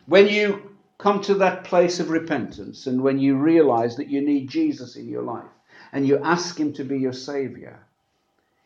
when 0.07 0.29
you 0.29 0.77
come 0.99 1.21
to 1.23 1.35
that 1.35 1.65
place 1.65 1.99
of 1.99 2.11
repentance 2.11 2.87
and 2.87 3.03
when 3.03 3.19
you 3.19 3.37
realize 3.37 3.97
that 3.97 4.09
you 4.09 4.21
need 4.21 4.49
Jesus 4.49 4.97
in 4.97 5.09
your 5.09 5.23
life 5.23 5.51
and 5.93 6.07
you 6.07 6.23
ask 6.23 6.59
Him 6.59 6.73
to 6.75 6.85
be 6.85 6.99
your 6.99 7.13
Savior, 7.13 7.81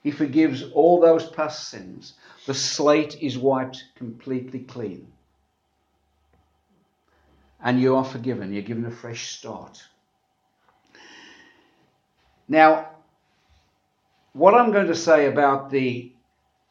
He 0.02 0.10
forgives 0.10 0.62
all 0.72 1.00
those 1.00 1.28
past 1.28 1.68
sins. 1.68 2.14
The 2.46 2.54
slate 2.54 3.22
is 3.22 3.38
wiped 3.38 3.84
completely 3.96 4.60
clean. 4.60 5.06
And 7.62 7.80
you 7.80 7.96
are 7.96 8.04
forgiven. 8.04 8.52
You're 8.52 8.62
given 8.62 8.84
a 8.84 8.90
fresh 8.90 9.38
start. 9.38 9.82
Now, 12.48 12.90
what 14.34 14.54
I'm 14.54 14.70
going 14.70 14.86
to 14.88 14.94
say 14.94 15.26
about 15.26 15.70
the 15.70 16.12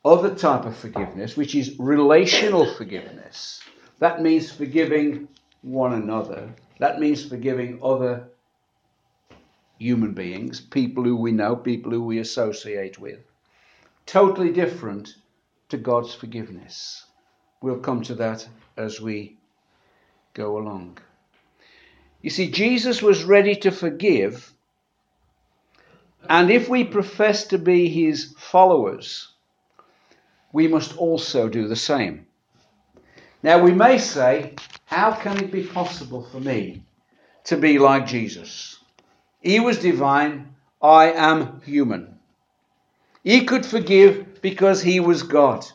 other 0.05 0.35
type 0.35 0.65
of 0.65 0.77
forgiveness, 0.77 1.35
which 1.35 1.55
is 1.55 1.79
relational 1.79 2.71
forgiveness, 2.75 3.61
that 3.99 4.21
means 4.21 4.51
forgiving 4.51 5.27
one 5.61 5.93
another. 5.93 6.53
That 6.79 6.99
means 6.99 7.27
forgiving 7.27 7.79
other 7.81 8.27
human 9.79 10.13
beings, 10.13 10.61
people 10.61 11.03
who 11.03 11.17
we 11.17 11.31
know, 11.31 11.55
people 11.55 11.91
who 11.91 12.03
we 12.03 12.19
associate 12.19 12.99
with. 12.99 13.19
Totally 14.05 14.51
different 14.51 15.15
to 15.69 15.77
God's 15.77 16.13
forgiveness. 16.13 17.03
We'll 17.61 17.79
come 17.79 18.03
to 18.03 18.15
that 18.15 18.47
as 18.77 19.01
we 19.01 19.37
go 20.33 20.57
along. 20.57 20.99
You 22.21 22.29
see, 22.29 22.51
Jesus 22.51 23.01
was 23.01 23.23
ready 23.23 23.55
to 23.55 23.71
forgive 23.71 24.53
and 26.29 26.49
if 26.49 26.67
we 26.67 26.83
profess 26.83 27.47
to 27.47 27.57
be 27.57 27.87
his 27.87 28.33
followers, 28.37 29.29
we 30.55 30.69
must 30.69 30.95
also 30.95 31.49
do 31.49 31.67
the 31.67 31.75
same. 31.75 32.25
Now, 33.43 33.61
we 33.61 33.73
may 33.73 33.97
say, 33.97 34.55
how 34.85 35.11
can 35.11 35.37
it 35.37 35.51
be 35.51 35.63
possible 35.63 36.23
for 36.23 36.39
me 36.39 36.81
to 37.43 37.57
be 37.57 37.77
like 37.77 38.07
Jesus? 38.07 38.79
He 39.41 39.59
was 39.59 39.79
divine, 39.79 40.55
I 40.81 41.11
am 41.11 41.59
human. 41.59 42.19
He 43.21 43.43
could 43.43 43.65
forgive 43.65 44.41
because 44.41 44.81
he 44.81 45.01
was 45.01 45.23
God. 45.23 45.65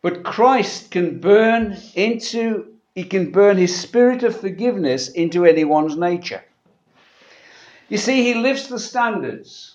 But 0.00 0.24
Christ 0.24 0.90
can 0.90 1.20
burn 1.20 1.76
into, 1.94 2.72
he 2.94 3.04
can 3.04 3.32
burn 3.32 3.58
his 3.58 3.78
spirit 3.78 4.22
of 4.22 4.40
forgiveness 4.40 5.10
into 5.10 5.44
anyone's 5.44 5.94
nature. 5.94 6.42
You 7.90 7.98
see, 7.98 8.22
he 8.22 8.32
lifts 8.32 8.68
the 8.68 8.78
standards 8.78 9.74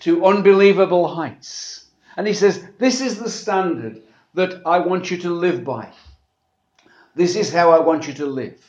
to 0.00 0.26
unbelievable 0.26 1.06
heights. 1.06 1.83
And 2.16 2.26
he 2.26 2.34
says, 2.34 2.64
This 2.78 3.00
is 3.00 3.18
the 3.18 3.30
standard 3.30 4.02
that 4.34 4.62
I 4.66 4.78
want 4.80 5.10
you 5.10 5.18
to 5.18 5.30
live 5.30 5.64
by. 5.64 5.92
This 7.14 7.36
is 7.36 7.52
how 7.52 7.70
I 7.70 7.80
want 7.80 8.08
you 8.08 8.14
to 8.14 8.26
live. 8.26 8.60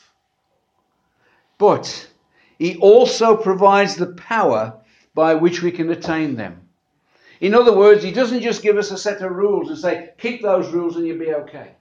But 1.57 2.09
He 2.59 2.77
also 2.77 3.37
provides 3.37 3.95
the 3.95 4.13
power 4.13 4.81
by 5.13 5.35
which 5.35 5.61
we 5.61 5.71
can 5.71 5.89
attain 5.91 6.35
them. 6.35 6.61
In 7.41 7.53
other 7.53 7.75
words, 7.75 8.03
He 8.03 8.11
doesn't 8.11 8.41
just 8.41 8.61
give 8.61 8.77
us 8.77 8.91
a 8.91 8.97
set 8.97 9.21
of 9.21 9.31
rules 9.31 9.69
and 9.69 9.77
say, 9.77 10.11
keep 10.17 10.41
those 10.41 10.71
rules 10.71 10.95
and 10.95 11.07
you'll 11.07 11.19
be 11.19 11.33
okay. 11.33 11.71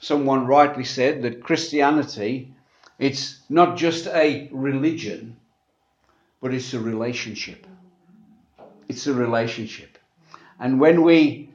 Someone 0.00 0.46
rightly 0.46 0.84
said 0.84 1.22
that 1.22 1.42
Christianity, 1.42 2.52
it's 2.98 3.40
not 3.48 3.76
just 3.76 4.06
a 4.06 4.48
religion, 4.52 5.36
but 6.40 6.54
it's 6.54 6.72
a 6.72 6.80
relationship. 6.80 7.66
It's 8.88 9.06
a 9.06 9.14
relationship. 9.14 9.98
And 10.58 10.80
when 10.80 11.02
we 11.02 11.50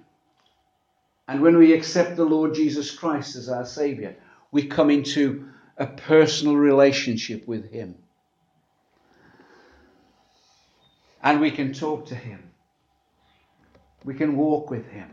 and 1.28 1.42
when 1.42 1.58
we 1.58 1.74
accept 1.74 2.16
the 2.18 2.26
Lord 2.26 2.54
Jesus 2.54 2.92
Christ 2.92 3.36
as 3.36 3.50
our 3.50 3.66
Savior, 3.66 4.16
we 4.52 4.68
come 4.68 4.90
into 4.90 5.48
a 5.78 5.88
personal 5.88 6.56
relationship 6.56 7.48
with 7.48 7.72
Him. 7.72 7.96
And 11.22 11.40
we 11.40 11.50
can 11.50 11.74
talk 11.74 12.08
to 12.08 12.16
Him. 12.16 12.52
We 14.04 14.14
can 14.14 14.36
walk 14.36 14.70
with 14.70 14.86
Him. 14.88 15.10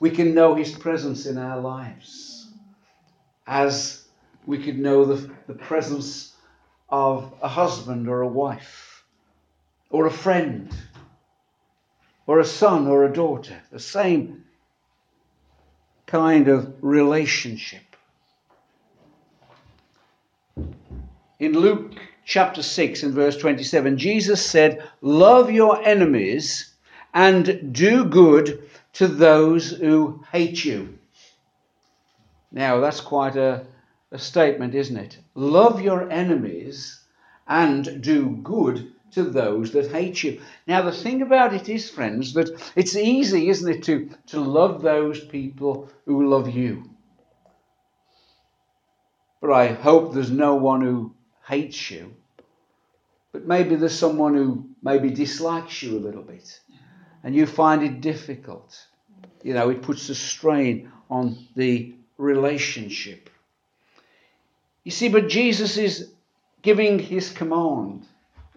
We 0.00 0.10
can 0.10 0.34
know 0.34 0.54
His 0.54 0.72
presence 0.72 1.26
in 1.26 1.36
our 1.36 1.60
lives 1.60 2.48
as 3.46 4.06
we 4.46 4.62
could 4.62 4.78
know 4.78 5.04
the, 5.04 5.30
the 5.46 5.54
presence 5.54 6.34
of 6.88 7.32
a 7.42 7.48
husband 7.48 8.08
or 8.08 8.22
a 8.22 8.28
wife 8.28 9.04
or 9.90 10.06
a 10.06 10.10
friend 10.10 10.74
or 12.26 12.38
a 12.38 12.44
son 12.44 12.86
or 12.86 13.04
a 13.04 13.12
daughter. 13.12 13.60
The 13.70 13.80
same 13.80 14.44
kind 16.06 16.48
of 16.48 16.74
relationship. 16.80 17.82
In 21.38 21.52
Luke 21.52 21.94
chapter 22.24 22.62
6 22.62 23.02
and 23.02 23.14
verse 23.14 23.36
27, 23.36 23.96
Jesus 23.96 24.44
said, 24.44 24.88
Love 25.00 25.50
your 25.50 25.82
enemies 25.82 26.72
and 27.14 27.72
do 27.72 28.04
good 28.04 28.62
to 28.94 29.08
those 29.08 29.70
who 29.70 30.22
hate 30.32 30.64
you. 30.64 30.98
Now, 32.52 32.80
that's 32.80 33.00
quite 33.00 33.36
a, 33.36 33.64
a 34.10 34.18
statement, 34.18 34.74
isn't 34.74 34.96
it? 34.96 35.18
Love 35.34 35.80
your 35.80 36.10
enemies 36.10 37.00
and 37.46 38.02
do 38.02 38.30
good 38.42 38.92
to 39.12 39.24
those 39.24 39.72
that 39.72 39.90
hate 39.90 40.22
you. 40.22 40.40
Now, 40.66 40.82
the 40.82 40.92
thing 40.92 41.22
about 41.22 41.54
it 41.54 41.68
is, 41.68 41.90
friends, 41.90 42.32
that 42.34 42.50
it's 42.76 42.96
easy, 42.96 43.48
isn't 43.48 43.70
it, 43.70 43.82
to, 43.84 44.10
to 44.28 44.40
love 44.40 44.82
those 44.82 45.24
people 45.24 45.90
who 46.06 46.28
love 46.28 46.48
you. 46.48 46.90
But 49.40 49.52
I 49.52 49.68
hope 49.68 50.12
there's 50.12 50.30
no 50.30 50.54
one 50.54 50.82
who 50.82 51.14
hates 51.46 51.90
you. 51.90 52.14
But 53.32 53.46
maybe 53.46 53.76
there's 53.76 53.98
someone 53.98 54.34
who 54.34 54.68
maybe 54.82 55.10
dislikes 55.10 55.82
you 55.82 55.96
a 55.96 56.00
little 56.00 56.22
bit 56.22 56.60
and 57.22 57.34
you 57.34 57.46
find 57.46 57.82
it 57.82 58.00
difficult. 58.00 58.86
You 59.42 59.54
know, 59.54 59.70
it 59.70 59.82
puts 59.82 60.08
a 60.08 60.14
strain 60.14 60.90
on 61.08 61.36
the 61.54 61.94
relationship. 62.18 63.30
You 64.84 64.90
see, 64.90 65.08
but 65.08 65.28
Jesus 65.28 65.76
is 65.76 66.12
giving 66.62 66.98
his 66.98 67.30
command. 67.30 68.06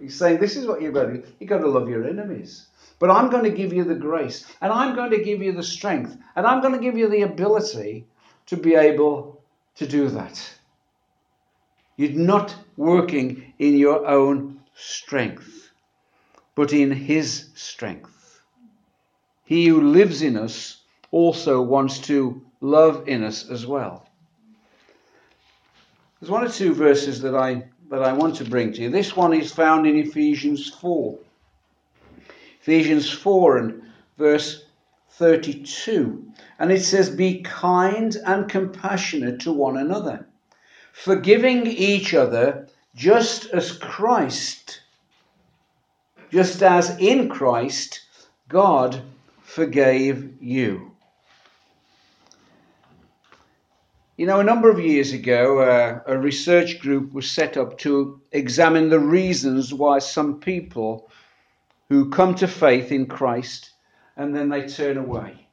He's 0.04 0.20
saying, 0.20 0.40
This 0.40 0.58
is 0.58 0.68
what 0.68 0.82
you've 0.82 0.94
got 0.94 1.06
to 1.06 1.14
do. 1.14 1.24
You've 1.40 1.50
got 1.50 1.60
to 1.60 1.68
love 1.68 1.88
your 1.88 2.06
enemies. 2.06 2.68
But 3.00 3.10
I'm 3.10 3.30
going 3.30 3.46
to 3.46 3.50
give 3.50 3.72
you 3.72 3.86
the 3.86 3.96
grace, 3.96 4.46
and 4.62 4.72
I'm 4.72 4.96
going 4.96 5.12
to 5.12 5.24
give 5.24 5.42
you 5.42 5.54
the 5.54 5.64
strength, 5.64 6.18
and 6.36 6.46
I'm 6.46 6.62
going 6.62 6.74
to 6.74 6.80
give 6.80 6.98
you 6.98 7.10
the 7.10 7.22
ability 7.22 8.06
to 8.48 8.58
be 8.58 8.76
able 8.76 9.42
to 9.76 9.88
do 9.88 10.10
that. 10.10 10.54
You're 11.96 12.12
not 12.12 12.54
working 12.76 13.54
in 13.60 13.78
your 13.78 14.06
own 14.06 14.60
strength, 14.76 15.72
but 16.54 16.74
in 16.74 16.92
His 16.92 17.50
strength. 17.56 18.42
He 19.46 19.68
who 19.68 19.82
lives 19.82 20.22
in 20.22 20.36
us 20.36 20.82
also 21.12 21.62
wants 21.62 22.00
to 22.00 22.42
love 22.60 23.08
in 23.08 23.24
us 23.24 23.50
as 23.50 23.66
well. 23.66 24.08
There's 26.20 26.32
one 26.32 26.44
or 26.44 26.50
two 26.50 26.74
verses 26.74 27.22
that 27.22 27.36
I 27.36 27.70
that 27.94 28.02
I 28.02 28.12
want 28.12 28.38
to 28.38 28.44
bring 28.44 28.74
to 28.74 28.82
you. 28.82 28.90
This 28.90 29.16
one 29.16 29.36
is 29.36 29.52
found 29.52 29.86
in 29.86 29.96
Ephesians 29.96 30.68
4. 30.82 31.16
Ephesians 32.60 33.08
4 33.12 33.58
and 33.58 33.84
verse 34.18 34.66
32. 35.12 36.26
And 36.58 36.72
it 36.72 36.82
says, 36.82 37.12
Be 37.12 37.44
kind 37.44 38.18
and 38.26 38.50
compassionate 38.50 39.42
to 39.42 39.52
one 39.52 39.78
another, 39.78 40.26
forgiving 40.92 41.68
each 41.68 42.16
other 42.16 42.68
just 42.96 43.46
as 43.52 43.74
Christ, 43.74 44.82
just 46.32 46.64
as 46.64 46.98
in 46.98 47.30
Christ, 47.30 48.02
God 48.50 49.04
forgave 49.44 50.42
you. 50.42 50.93
You 54.16 54.28
know, 54.28 54.40
a 54.40 54.44
number 54.44 54.70
of 54.70 54.80
years 54.80 55.12
ago, 55.12 55.58
uh, 55.58 56.02
a 56.06 56.16
research 56.16 56.80
group 56.80 57.14
was 57.14 57.32
set 57.32 57.58
up 57.58 57.80
to 57.80 58.22
examine 58.32 58.90
the 58.90 59.00
reasons 59.00 59.74
why 59.74 59.98
some 59.98 60.40
people 60.40 61.10
who 61.90 62.12
come 62.12 62.36
to 62.36 62.48
faith 62.48 62.92
in 62.92 63.08
Christ 63.08 63.72
and 64.16 64.36
then 64.36 64.50
they 64.50 64.68
turn 64.68 64.98
away. 64.98 65.48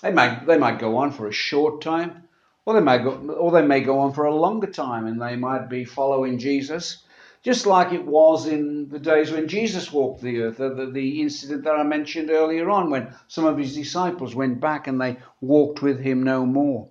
They 0.00 0.10
might, 0.10 0.44
they 0.44 0.58
might 0.58 0.80
go 0.80 0.96
on 0.96 1.12
for 1.12 1.28
a 1.28 1.32
short 1.32 1.80
time, 1.82 2.24
or 2.66 2.74
they, 2.74 2.80
may 2.80 2.98
go, 2.98 3.12
or 3.12 3.52
they 3.52 3.62
may 3.62 3.80
go 3.80 4.00
on 4.00 4.12
for 4.12 4.24
a 4.24 4.34
longer 4.34 4.66
time 4.66 5.06
and 5.06 5.22
they 5.22 5.36
might 5.36 5.68
be 5.68 5.84
following 5.84 6.40
Jesus, 6.40 7.04
just 7.44 7.64
like 7.64 7.92
it 7.92 8.04
was 8.04 8.48
in 8.48 8.88
the 8.88 8.98
days 8.98 9.30
when 9.30 9.46
Jesus 9.46 9.92
walked 9.92 10.20
the 10.20 10.40
earth, 10.40 10.56
the, 10.56 10.74
the, 10.74 10.86
the 10.86 11.20
incident 11.20 11.62
that 11.62 11.76
I 11.76 11.84
mentioned 11.84 12.30
earlier 12.30 12.70
on 12.70 12.90
when 12.90 13.14
some 13.28 13.44
of 13.44 13.56
his 13.56 13.76
disciples 13.76 14.34
went 14.34 14.58
back 14.58 14.88
and 14.88 15.00
they 15.00 15.18
walked 15.40 15.80
with 15.80 16.00
him 16.00 16.24
no 16.24 16.44
more. 16.44 16.88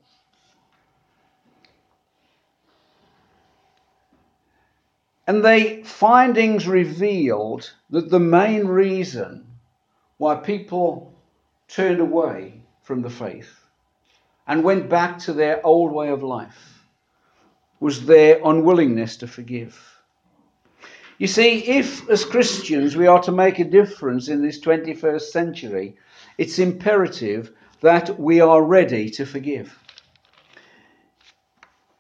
And 5.28 5.46
the 5.46 5.84
findings 5.84 6.68
revealed 6.68 7.72
that 7.90 8.10
the 8.10 8.20
main 8.20 8.68
reason 8.68 9.46
why 10.18 10.36
people 10.36 11.14
turned 11.68 12.00
away 12.00 12.62
from 12.82 13.02
the 13.02 13.10
faith 13.10 13.60
and 14.48 14.64
went 14.64 14.90
back 14.90 15.20
to 15.20 15.34
their 15.34 15.66
old 15.66 15.92
way 15.92 16.10
of 16.10 16.24
life 16.24 16.86
was 17.80 18.06
their 18.06 18.40
unwillingness 18.44 19.18
to 19.18 19.28
forgive. 19.28 19.80
You 21.18 21.28
see, 21.28 21.60
if 21.66 22.10
as 22.10 22.26
Christians 22.26 22.98
we 22.98 23.08
are 23.08 23.22
to 23.22 23.32
make 23.32 23.60
a 23.60 23.64
difference 23.64 24.28
in 24.28 24.42
this 24.42 24.60
21st 24.60 25.22
century, 25.22 25.96
it's 26.38 26.58
imperative 26.58 27.52
that 27.82 28.20
we 28.20 28.42
are 28.42 28.64
ready 28.64 29.10
to 29.12 29.26
forgive. 29.26 29.78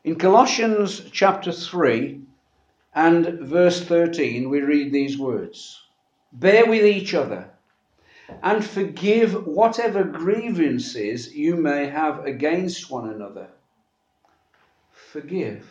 In 0.03 0.15
Colossians 0.15 1.01
chapter 1.11 1.51
3, 1.51 2.21
and 2.93 3.39
verse 3.39 3.81
13, 3.81 4.49
we 4.49 4.61
read 4.61 4.91
these 4.91 5.17
words 5.17 5.81
Bear 6.33 6.65
with 6.65 6.85
each 6.85 7.13
other 7.13 7.49
and 8.41 8.63
forgive 8.63 9.45
whatever 9.45 10.03
grievances 10.03 11.33
you 11.35 11.55
may 11.55 11.87
have 11.87 12.25
against 12.25 12.89
one 12.89 13.09
another. 13.09 13.47
Forgive 14.91 15.67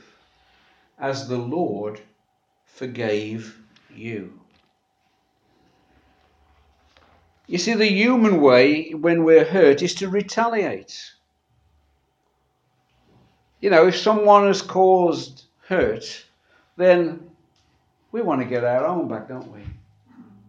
as 0.99 1.29
the 1.29 1.39
Lord 1.39 2.01
forgave 2.67 3.59
you. 3.95 4.39
You 7.47 7.59
see, 7.59 7.75
the 7.75 7.87
human 7.87 8.41
way 8.41 8.93
when 8.93 9.25
we're 9.25 9.45
hurt 9.45 9.83
is 9.83 9.95
to 9.97 10.09
retaliate. 10.09 11.13
You 13.61 13.71
know, 13.71 13.89
if 13.89 13.97
someone 13.97 14.47
has 14.47 14.63
caused 14.63 15.45
hurt, 15.67 16.25
then 16.81 17.31
we 18.13 18.23
want 18.23 18.41
to 18.41 18.47
get 18.47 18.65
our 18.65 18.87
own 18.87 19.09
back, 19.09 19.29
don't 19.29 19.53
we? 19.53 19.61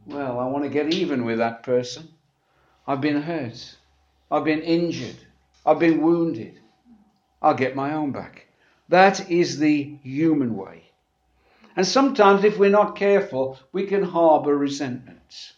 Well, 0.05 0.39
I 0.39 0.45
want 0.45 0.63
to 0.63 0.69
get 0.69 0.93
even 0.93 1.25
with 1.25 1.37
that 1.37 1.63
person. 1.63 2.07
I've 2.87 3.01
been 3.01 3.21
hurt. 3.21 3.75
I've 4.31 4.43
been 4.43 4.61
injured. 4.61 5.17
I've 5.65 5.79
been 5.79 6.01
wounded. 6.01 6.59
I'll 7.41 7.53
get 7.53 7.75
my 7.75 7.93
own 7.93 8.11
back. 8.11 8.47
That 8.89 9.29
is 9.29 9.59
the 9.59 9.97
human 10.03 10.55
way. 10.55 10.83
And 11.75 11.87
sometimes, 11.87 12.43
if 12.43 12.57
we're 12.57 12.69
not 12.69 12.95
careful, 12.95 13.57
we 13.71 13.85
can 13.85 14.03
harbour 14.03 14.57
resentments. 14.57 15.53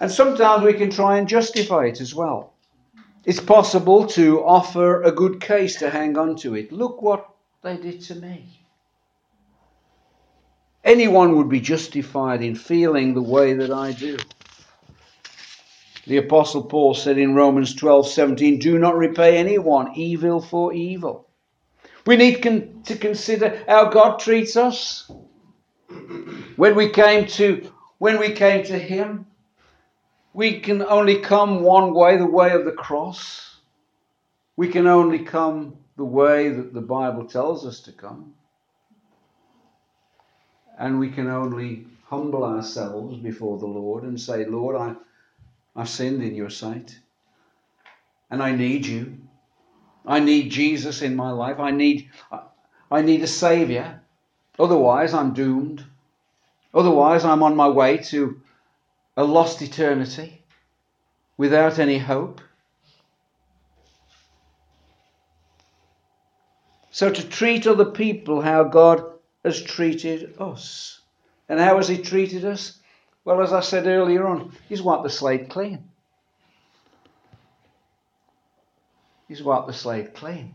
And 0.00 0.10
sometimes 0.10 0.62
we 0.62 0.74
can 0.74 0.90
try 0.90 1.18
and 1.18 1.28
justify 1.28 1.86
it 1.86 2.00
as 2.00 2.14
well. 2.14 2.55
It's 3.26 3.40
possible 3.40 4.06
to 4.08 4.42
offer 4.42 5.02
a 5.02 5.12
good 5.12 5.40
case 5.40 5.80
to 5.80 5.90
hang 5.90 6.16
on 6.16 6.36
to 6.36 6.54
it. 6.54 6.72
Look 6.72 7.02
what 7.02 7.28
they 7.62 7.76
did 7.76 8.00
to 8.02 8.14
me. 8.14 8.56
anyone 10.86 11.36
would 11.36 11.48
be 11.48 11.60
justified 11.60 12.42
in 12.42 12.54
feeling 12.54 13.12
the 13.12 13.22
way 13.22 13.52
that 13.54 13.72
I 13.72 13.92
do. 13.92 14.16
The 16.06 16.18
Apostle 16.18 16.62
Paul 16.62 16.94
said 16.94 17.18
in 17.18 17.34
Romans 17.34 17.74
12 17.74 18.06
17, 18.06 18.60
Do 18.60 18.78
not 18.78 18.96
repay 18.96 19.36
anyone 19.36 19.94
evil 19.96 20.40
for 20.40 20.72
evil. 20.72 21.28
We 22.06 22.16
need 22.16 22.40
con- 22.40 22.82
to 22.86 22.96
consider 22.96 23.64
how 23.66 23.90
God 23.90 24.20
treats 24.20 24.56
us. 24.56 25.10
When 26.54 26.76
we 26.76 26.90
came 26.90 27.26
to 27.26 27.68
when 27.98 28.20
we 28.20 28.30
came 28.30 28.64
to 28.66 28.78
Him, 28.78 29.26
we 30.36 30.60
can 30.60 30.82
only 30.82 31.20
come 31.20 31.62
one 31.62 31.94
way, 31.94 32.18
the 32.18 32.26
way 32.26 32.52
of 32.52 32.66
the 32.66 32.72
cross. 32.72 33.56
We 34.54 34.68
can 34.68 34.86
only 34.86 35.20
come 35.20 35.78
the 35.96 36.04
way 36.04 36.50
that 36.50 36.74
the 36.74 36.82
Bible 36.82 37.24
tells 37.24 37.64
us 37.66 37.80
to 37.80 37.92
come. 37.92 38.34
And 40.78 41.00
we 41.00 41.08
can 41.08 41.26
only 41.26 41.86
humble 42.04 42.44
ourselves 42.44 43.16
before 43.16 43.58
the 43.58 43.66
Lord 43.66 44.04
and 44.04 44.20
say, 44.20 44.44
Lord, 44.44 44.76
I, 44.76 44.94
I've 45.74 45.88
sinned 45.88 46.22
in 46.22 46.34
your 46.34 46.50
sight. 46.50 47.00
And 48.30 48.42
I 48.42 48.54
need 48.54 48.84
you. 48.84 49.16
I 50.04 50.20
need 50.20 50.50
Jesus 50.50 51.00
in 51.00 51.16
my 51.16 51.30
life. 51.30 51.58
I 51.58 51.70
need, 51.70 52.10
I 52.90 53.00
need 53.00 53.22
a 53.22 53.26
Savior. 53.26 54.02
Otherwise, 54.58 55.14
I'm 55.14 55.32
doomed. 55.32 55.82
Otherwise, 56.74 57.24
I'm 57.24 57.42
on 57.42 57.56
my 57.56 57.68
way 57.68 57.96
to 58.12 58.42
a 59.16 59.24
lost 59.24 59.62
eternity 59.62 60.42
without 61.36 61.78
any 61.78 61.98
hope. 61.98 62.40
So, 66.90 67.10
to 67.10 67.28
treat 67.28 67.66
other 67.66 67.84
people 67.84 68.40
how 68.40 68.64
God 68.64 69.04
has 69.44 69.62
treated 69.62 70.34
us. 70.40 71.00
And 71.48 71.60
how 71.60 71.76
has 71.76 71.88
He 71.88 71.98
treated 71.98 72.44
us? 72.44 72.78
Well, 73.24 73.42
as 73.42 73.52
I 73.52 73.60
said 73.60 73.86
earlier 73.86 74.26
on, 74.26 74.52
He's 74.68 74.82
wiped 74.82 75.04
the 75.04 75.10
slate 75.10 75.50
clean. 75.50 75.84
He's 79.28 79.42
wiped 79.42 79.66
the 79.66 79.72
slate 79.72 80.14
clean. 80.14 80.54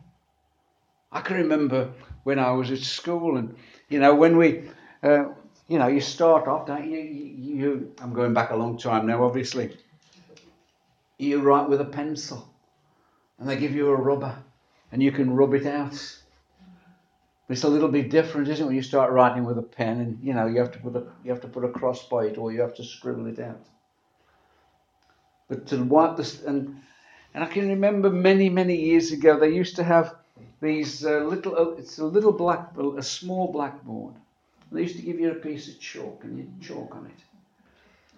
I 1.11 1.21
can 1.21 1.37
remember 1.37 1.91
when 2.23 2.39
I 2.39 2.51
was 2.51 2.71
at 2.71 2.79
school, 2.79 3.37
and 3.37 3.55
you 3.89 3.99
know, 3.99 4.15
when 4.15 4.37
we, 4.37 4.69
uh, 5.03 5.25
you 5.71 5.79
know, 5.79 5.87
you 5.87 6.01
start 6.01 6.49
off, 6.49 6.67
don't 6.67 6.91
you? 6.91 6.99
you? 6.99 7.55
you? 7.55 7.95
I'm 8.01 8.11
going 8.13 8.33
back 8.33 8.51
a 8.51 8.55
long 8.57 8.77
time 8.77 9.07
now, 9.07 9.23
obviously. 9.23 9.77
You 11.17 11.39
write 11.39 11.69
with 11.69 11.79
a 11.79 11.85
pencil, 11.85 12.45
and 13.39 13.47
they 13.47 13.55
give 13.55 13.73
you 13.73 13.87
a 13.87 13.95
rubber, 13.95 14.35
and 14.91 15.01
you 15.01 15.13
can 15.13 15.33
rub 15.33 15.53
it 15.53 15.65
out. 15.65 15.93
It's 17.47 17.63
a 17.63 17.69
little 17.69 17.87
bit 17.87 18.09
different, 18.09 18.49
isn't 18.49 18.65
it, 18.65 18.67
when 18.67 18.75
you 18.75 18.81
start 18.81 19.13
writing 19.13 19.45
with 19.45 19.57
a 19.59 19.63
pen, 19.63 20.01
and 20.01 20.19
you 20.21 20.33
know, 20.33 20.45
you 20.45 20.59
have 20.59 20.73
to 20.73 20.79
put 20.79 20.93
a 20.97 21.05
you 21.23 21.31
have 21.31 21.41
to 21.41 21.47
put 21.47 21.63
a 21.63 21.69
cross 21.69 22.05
by 22.09 22.25
it, 22.25 22.37
or 22.37 22.51
you 22.51 22.59
have 22.59 22.75
to 22.75 22.83
scribble 22.83 23.27
it 23.27 23.39
out. 23.39 23.65
But 25.47 25.67
to 25.67 25.81
wipe 25.81 26.17
this, 26.17 26.43
and 26.43 26.81
and 27.33 27.45
I 27.45 27.47
can 27.47 27.69
remember 27.69 28.09
many 28.09 28.49
many 28.49 28.75
years 28.75 29.13
ago, 29.13 29.39
they 29.39 29.51
used 29.51 29.77
to 29.77 29.85
have 29.85 30.15
these 30.61 31.05
uh, 31.05 31.19
little. 31.19 31.57
Uh, 31.57 31.77
it's 31.77 31.97
a 31.99 32.05
little 32.05 32.33
black, 32.33 32.75
a 32.77 33.01
small 33.01 33.53
blackboard 33.53 34.15
they 34.71 34.83
used 34.83 34.95
to 34.95 35.01
give 35.01 35.19
you 35.19 35.31
a 35.31 35.35
piece 35.35 35.67
of 35.67 35.79
chalk 35.79 36.23
and 36.23 36.37
you'd 36.37 36.61
chalk 36.61 36.95
on 36.95 37.05
it. 37.05 37.23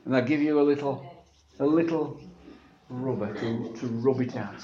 And 0.05 0.13
they'd 0.13 0.27
give 0.27 0.41
you 0.41 0.59
a 0.59 0.63
little, 0.63 1.25
a 1.59 1.65
little 1.65 2.19
rubber 2.89 3.33
to, 3.33 3.73
to 3.73 3.87
rub 3.87 4.21
it 4.21 4.35
out. 4.35 4.61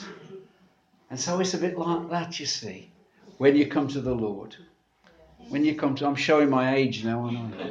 And 1.09 1.19
so 1.19 1.39
it's 1.39 1.55
a 1.55 1.57
bit 1.57 1.77
like 1.77 2.09
that, 2.09 2.39
you 2.39 2.45
see, 2.45 2.91
when 3.37 3.55
you 3.55 3.67
come 3.67 3.87
to 3.89 4.01
the 4.01 4.13
Lord. 4.13 4.55
When 5.47 5.65
you 5.65 5.75
come 5.75 5.95
to, 5.95 6.05
I'm 6.05 6.15
showing 6.15 6.49
my 6.49 6.75
age 6.75 7.03
now, 7.03 7.21
aren't 7.25 7.55
I? 7.55 7.63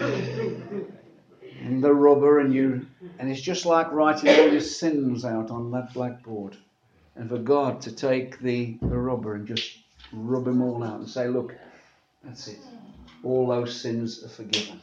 and 1.60 1.84
the 1.84 1.94
rubber, 1.94 2.40
and 2.40 2.52
you, 2.52 2.86
and 3.18 3.30
it's 3.30 3.40
just 3.40 3.64
like 3.64 3.92
writing 3.92 4.30
all 4.30 4.50
your 4.50 4.60
sins 4.60 5.24
out 5.24 5.50
on 5.50 5.70
that 5.70 5.94
blackboard. 5.94 6.56
And 7.14 7.28
for 7.28 7.38
God 7.38 7.82
to 7.82 7.92
take 7.92 8.40
the, 8.40 8.78
the 8.80 8.96
rubber 8.96 9.34
and 9.34 9.46
just 9.46 9.79
rub 10.12 10.44
them 10.44 10.62
all 10.62 10.82
out 10.82 10.98
and 10.98 11.08
say, 11.08 11.28
look, 11.28 11.54
that's 12.24 12.48
it. 12.48 12.58
All 13.22 13.46
those 13.46 13.80
sins 13.80 14.24
are 14.24 14.28
forgiven. 14.28 14.80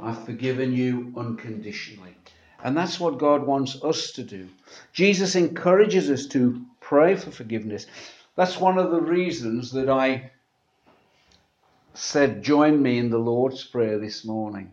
I've 0.00 0.24
forgiven 0.24 0.72
you 0.72 1.12
unconditionally. 1.16 2.14
And 2.62 2.76
that's 2.76 3.00
what 3.00 3.18
God 3.18 3.46
wants 3.46 3.82
us 3.82 4.12
to 4.12 4.22
do. 4.22 4.48
Jesus 4.92 5.34
encourages 5.34 6.10
us 6.10 6.26
to 6.28 6.64
pray 6.80 7.16
for 7.16 7.30
forgiveness. 7.30 7.86
That's 8.36 8.58
one 8.58 8.78
of 8.78 8.90
the 8.90 9.00
reasons 9.00 9.72
that 9.72 9.88
I 9.88 10.30
said, 11.94 12.42
Join 12.42 12.80
me 12.80 12.98
in 12.98 13.10
the 13.10 13.18
Lord's 13.18 13.64
Prayer 13.64 13.98
this 13.98 14.24
morning. 14.24 14.70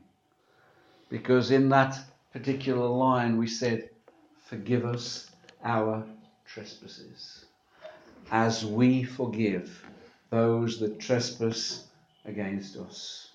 Because 1.10 1.52
in 1.52 1.70
that 1.70 1.98
particular 2.34 2.88
line, 2.88 3.38
we 3.38 3.48
said, 3.48 3.90
Forgive 4.46 4.86
us 4.86 5.32
our 5.64 6.04
trespasses 6.46 7.45
as 8.32 8.66
we 8.66 9.04
forgive 9.04 9.86
those 10.30 10.80
that 10.80 11.00
trespass 11.00 11.88
against 12.26 12.78
us. 12.78 13.30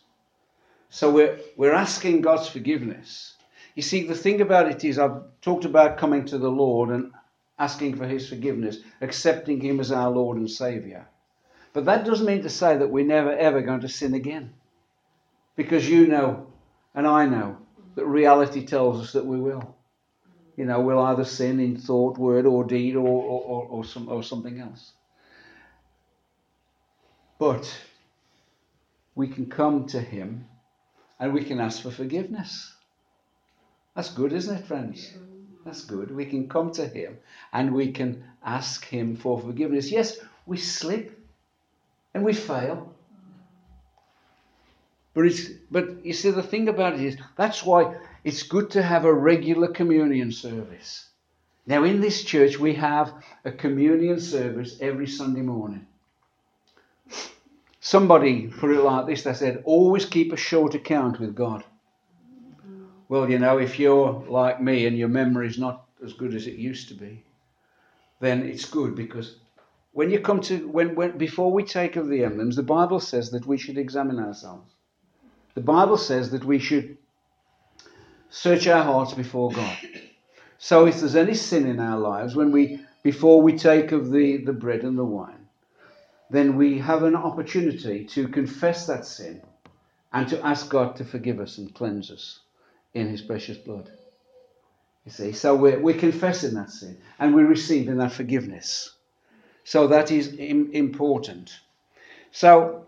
So 0.88 1.10
we're, 1.10 1.38
we're 1.56 1.72
asking 1.72 2.20
God's 2.20 2.48
forgiveness. 2.48 3.34
You 3.74 3.82
see, 3.82 4.06
the 4.06 4.14
thing 4.14 4.40
about 4.40 4.70
it 4.70 4.84
is, 4.84 4.98
I've 4.98 5.22
talked 5.40 5.64
about 5.64 5.98
coming 5.98 6.24
to 6.26 6.38
the 6.38 6.50
Lord 6.50 6.90
and 6.90 7.12
asking 7.58 7.96
for 7.96 8.06
His 8.06 8.28
forgiveness, 8.28 8.78
accepting 9.00 9.60
Him 9.60 9.78
as 9.78 9.92
our 9.92 10.10
Lord 10.10 10.38
and 10.38 10.50
Saviour. 10.50 11.06
But 11.72 11.84
that 11.84 12.04
doesn't 12.04 12.26
mean 12.26 12.42
to 12.42 12.48
say 12.48 12.76
that 12.76 12.90
we're 12.90 13.06
never 13.06 13.32
ever 13.32 13.62
going 13.62 13.80
to 13.80 13.88
sin 13.88 14.14
again. 14.14 14.52
Because 15.54 15.88
you 15.88 16.08
know, 16.08 16.48
and 16.94 17.06
I 17.06 17.26
know, 17.26 17.58
that 17.94 18.06
reality 18.06 18.66
tells 18.66 19.00
us 19.00 19.12
that 19.12 19.26
we 19.26 19.38
will 19.38 19.76
you 20.60 20.66
know, 20.66 20.78
we'll 20.78 21.00
either 21.00 21.24
sin 21.24 21.58
in 21.58 21.78
thought, 21.78 22.18
word, 22.18 22.44
or 22.44 22.64
deed, 22.64 22.94
or, 22.94 23.08
or, 23.08 23.40
or, 23.40 23.66
or, 23.70 23.82
some, 23.82 24.10
or 24.10 24.22
something 24.22 24.60
else. 24.60 24.92
But 27.38 27.74
we 29.14 29.26
can 29.28 29.46
come 29.46 29.86
to 29.86 29.98
Him 29.98 30.44
and 31.18 31.32
we 31.32 31.44
can 31.44 31.60
ask 31.60 31.82
for 31.82 31.90
forgiveness. 31.90 32.74
That's 33.96 34.10
good, 34.10 34.34
isn't 34.34 34.54
it, 34.54 34.66
friends? 34.66 35.10
That's 35.64 35.86
good. 35.86 36.14
We 36.14 36.26
can 36.26 36.46
come 36.46 36.72
to 36.72 36.86
Him 36.86 37.16
and 37.54 37.72
we 37.72 37.92
can 37.92 38.22
ask 38.44 38.84
Him 38.84 39.16
for 39.16 39.40
forgiveness. 39.40 39.90
Yes, 39.90 40.18
we 40.44 40.58
slip 40.58 41.18
and 42.12 42.22
we 42.22 42.34
fail. 42.34 42.94
But, 45.14 45.24
it's, 45.24 45.48
but 45.70 46.04
you 46.04 46.12
see, 46.12 46.32
the 46.32 46.42
thing 46.42 46.68
about 46.68 46.96
it 46.96 47.00
is 47.00 47.16
that's 47.38 47.64
why 47.64 47.96
it's 48.24 48.42
good 48.42 48.70
to 48.70 48.82
have 48.82 49.04
a 49.04 49.12
regular 49.12 49.68
communion 49.68 50.32
service. 50.32 51.08
Now, 51.66 51.84
in 51.84 52.00
this 52.00 52.24
church, 52.24 52.58
we 52.58 52.74
have 52.74 53.12
a 53.44 53.52
communion 53.52 54.20
service 54.20 54.78
every 54.80 55.06
Sunday 55.06 55.42
morning. 55.42 55.86
Somebody 57.80 58.48
put 58.48 58.70
it 58.70 58.80
like 58.80 59.06
this 59.06 59.22
they 59.22 59.34
said, 59.34 59.62
always 59.64 60.04
keep 60.04 60.32
a 60.32 60.36
short 60.36 60.74
account 60.74 61.18
with 61.18 61.34
God. 61.34 61.64
Well, 63.08 63.28
you 63.30 63.38
know, 63.38 63.58
if 63.58 63.78
you're 63.78 64.24
like 64.28 64.60
me 64.60 64.86
and 64.86 64.96
your 64.96 65.08
memory 65.08 65.48
is 65.48 65.58
not 65.58 65.86
as 66.04 66.12
good 66.12 66.34
as 66.34 66.46
it 66.46 66.54
used 66.54 66.88
to 66.88 66.94
be, 66.94 67.24
then 68.20 68.42
it's 68.42 68.66
good 68.66 68.94
because 68.94 69.36
when 69.92 70.10
you 70.10 70.20
come 70.20 70.40
to, 70.42 70.68
when, 70.68 70.94
when 70.94 71.18
before 71.18 71.52
we 71.52 71.64
take 71.64 71.96
of 71.96 72.08
the 72.08 72.22
emblems, 72.22 72.56
the 72.56 72.62
Bible 72.62 73.00
says 73.00 73.30
that 73.30 73.46
we 73.46 73.58
should 73.58 73.78
examine 73.78 74.20
ourselves. 74.20 74.70
The 75.54 75.60
Bible 75.60 75.96
says 75.96 76.30
that 76.30 76.44
we 76.44 76.58
should 76.58 76.96
search 78.30 78.66
our 78.68 78.82
hearts 78.82 79.12
before 79.12 79.50
God. 79.50 79.76
So 80.58 80.86
if 80.86 81.00
there's 81.00 81.16
any 81.16 81.34
sin 81.34 81.66
in 81.66 81.80
our 81.80 81.98
lives, 81.98 82.36
when 82.36 82.52
we 82.52 82.80
before 83.02 83.42
we 83.42 83.56
take 83.56 83.92
of 83.92 84.10
the, 84.10 84.38
the 84.38 84.52
bread 84.52 84.82
and 84.84 84.96
the 84.98 85.04
wine, 85.04 85.48
then 86.30 86.56
we 86.56 86.78
have 86.78 87.02
an 87.02 87.16
opportunity 87.16 88.04
to 88.04 88.28
confess 88.28 88.86
that 88.86 89.06
sin 89.06 89.42
and 90.12 90.28
to 90.28 90.44
ask 90.44 90.68
God 90.68 90.96
to 90.96 91.04
forgive 91.04 91.40
us 91.40 91.58
and 91.58 91.74
cleanse 91.74 92.10
us 92.10 92.40
in 92.94 93.08
his 93.08 93.22
precious 93.22 93.56
blood. 93.56 93.90
You 95.06 95.12
see, 95.12 95.32
so 95.32 95.56
we're, 95.56 95.80
we're 95.80 95.98
confessing 95.98 96.54
that 96.54 96.70
sin 96.70 96.98
and 97.18 97.34
we're 97.34 97.46
receiving 97.46 97.96
that 97.98 98.12
forgiveness. 98.12 98.94
So 99.64 99.86
that 99.88 100.10
is 100.10 100.34
Im- 100.38 100.72
important. 100.72 101.52
So, 102.32 102.86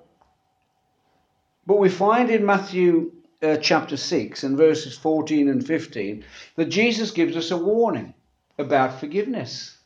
but 1.67 1.79
we 1.79 1.89
find 1.89 2.31
in 2.31 2.45
Matthew 2.45 3.13
uh, 3.43 3.57
chapter 3.57 3.97
6 3.97 4.45
and 4.45 4.57
verses 4.57 4.97
14 4.97 5.49
and 5.49 5.67
15 5.67 6.25
that 6.57 6.67
Jesus 6.67 7.11
gives 7.11 7.37
us 7.37 7.51
a 7.51 7.57
warning 7.57 8.15
about 8.59 9.01
forgiveness. 9.01 9.77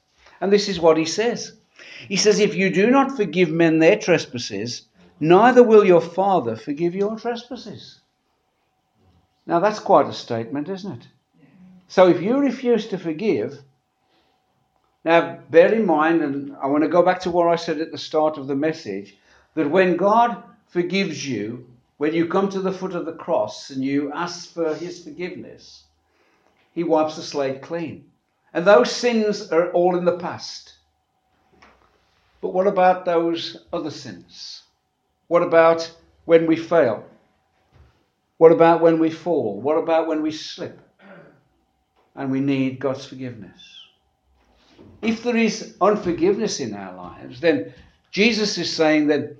And 0.40 0.52
this 0.52 0.68
is 0.68 0.80
what 0.80 0.96
he 0.96 1.04
says 1.04 1.52
He 2.08 2.16
says, 2.16 2.38
If 2.38 2.54
you 2.54 2.70
do 2.70 2.90
not 2.90 3.16
forgive 3.16 3.50
men 3.50 3.78
their 3.78 3.98
trespasses, 3.98 4.82
neither 5.20 5.62
will 5.62 5.84
your 5.84 6.00
Father 6.00 6.56
forgive 6.56 6.94
your 6.94 7.18
trespasses. 7.18 8.00
Now 9.46 9.60
that's 9.60 9.78
quite 9.78 10.06
a 10.06 10.12
statement, 10.12 10.68
isn't 10.68 11.02
it? 11.02 11.08
So 11.88 12.08
if 12.08 12.20
you 12.20 12.38
refuse 12.38 12.88
to 12.88 12.98
forgive, 12.98 13.62
now 15.04 15.38
bear 15.48 15.72
in 15.72 15.86
mind, 15.86 16.20
and 16.20 16.56
I 16.60 16.66
want 16.66 16.82
to 16.82 16.88
go 16.88 17.02
back 17.02 17.20
to 17.20 17.30
what 17.30 17.48
I 17.48 17.56
said 17.56 17.80
at 17.80 17.92
the 17.92 17.98
start 17.98 18.38
of 18.38 18.48
the 18.48 18.56
message, 18.56 19.16
that 19.54 19.70
when 19.70 19.96
God 19.96 20.42
forgives 20.66 21.26
you, 21.26 21.64
when 21.98 22.14
you 22.14 22.26
come 22.26 22.48
to 22.50 22.60
the 22.60 22.72
foot 22.72 22.94
of 22.94 23.06
the 23.06 23.12
cross 23.12 23.70
and 23.70 23.82
you 23.82 24.12
ask 24.12 24.52
for 24.52 24.74
his 24.74 25.02
forgiveness, 25.02 25.84
he 26.72 26.84
wipes 26.84 27.16
the 27.16 27.22
slate 27.22 27.62
clean. 27.62 28.10
And 28.52 28.66
those 28.66 28.90
sins 28.90 29.50
are 29.50 29.70
all 29.72 29.96
in 29.96 30.04
the 30.04 30.18
past. 30.18 30.74
But 32.40 32.52
what 32.52 32.66
about 32.66 33.04
those 33.04 33.64
other 33.72 33.90
sins? 33.90 34.62
What 35.28 35.42
about 35.42 35.90
when 36.26 36.46
we 36.46 36.56
fail? 36.56 37.04
What 38.38 38.52
about 38.52 38.82
when 38.82 38.98
we 38.98 39.10
fall? 39.10 39.60
What 39.60 39.78
about 39.78 40.06
when 40.06 40.22
we 40.22 40.30
slip 40.30 40.78
and 42.14 42.30
we 42.30 42.40
need 42.40 42.78
God's 42.78 43.06
forgiveness? 43.06 43.62
If 45.00 45.22
there 45.22 45.36
is 45.36 45.76
unforgiveness 45.80 46.60
in 46.60 46.74
our 46.74 46.94
lives, 46.94 47.40
then 47.40 47.72
Jesus 48.10 48.58
is 48.58 48.74
saying 48.74 49.06
that 49.08 49.36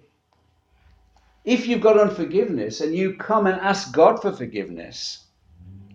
if 1.47 1.69
you've 1.69 1.81
got 1.81 1.99
unforgiveness 1.99 2.81
and 2.81 2.95
you 2.95 3.15
come 3.15 3.47
and 3.47 3.59
ask 3.61 3.93
God 3.93 4.21
for 4.21 4.33
forgiveness, 4.33 5.25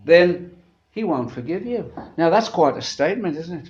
then 0.05 0.55
He 0.91 1.03
won't 1.03 1.31
forgive 1.31 1.65
you. 1.65 1.93
Now, 2.17 2.29
that's 2.29 2.49
quite 2.49 2.77
a 2.77 2.81
statement, 2.81 3.37
isn't 3.37 3.67
it? 3.67 3.69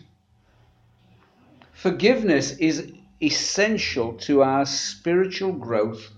Forgiveness 1.73 2.51
is 2.57 2.93
essential 3.21 4.13
to 4.13 4.43
our 4.43 4.65
spiritual 4.67 5.53
growth 5.53 6.11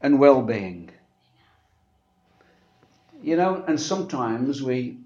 and 0.00 0.18
well 0.18 0.40
being. 0.40 0.90
You 3.22 3.36
know, 3.36 3.62
and 3.68 3.78
sometimes 3.78 4.62
we 4.62 4.98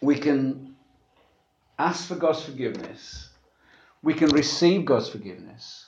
we 0.00 0.18
can 0.18 0.74
ask 1.78 2.08
for 2.08 2.16
God's 2.16 2.42
forgiveness, 2.42 3.28
we 4.02 4.14
can 4.14 4.30
receive 4.30 4.84
God's 4.84 5.08
forgiveness, 5.08 5.86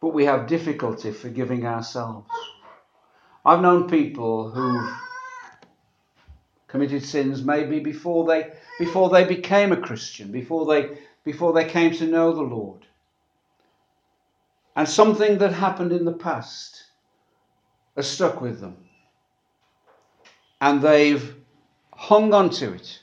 but 0.00 0.14
we 0.14 0.24
have 0.24 0.46
difficulty 0.46 1.12
forgiving 1.12 1.66
ourselves. 1.66 2.28
I've 3.44 3.60
known 3.60 3.88
people 3.88 4.50
who've 4.50 4.92
committed 6.68 7.04
sins 7.04 7.44
maybe 7.44 7.80
before 7.80 8.26
they 8.26 8.52
before 8.78 9.10
they 9.10 9.24
became 9.24 9.72
a 9.72 9.76
Christian, 9.76 10.30
before 10.30 10.66
they 10.66 10.98
before 11.24 11.52
they 11.52 11.64
came 11.64 11.92
to 11.96 12.06
know 12.06 12.32
the 12.32 12.42
Lord. 12.42 12.86
And 14.76 14.88
something 14.88 15.38
that 15.38 15.52
happened 15.52 15.92
in 15.92 16.04
the 16.04 16.12
past 16.12 16.84
has 17.96 18.08
stuck 18.08 18.40
with 18.40 18.60
them. 18.60 18.76
And 20.60 20.80
they've 20.80 21.34
hung 21.92 22.32
on 22.32 22.50
to 22.50 22.72
it. 22.72 23.00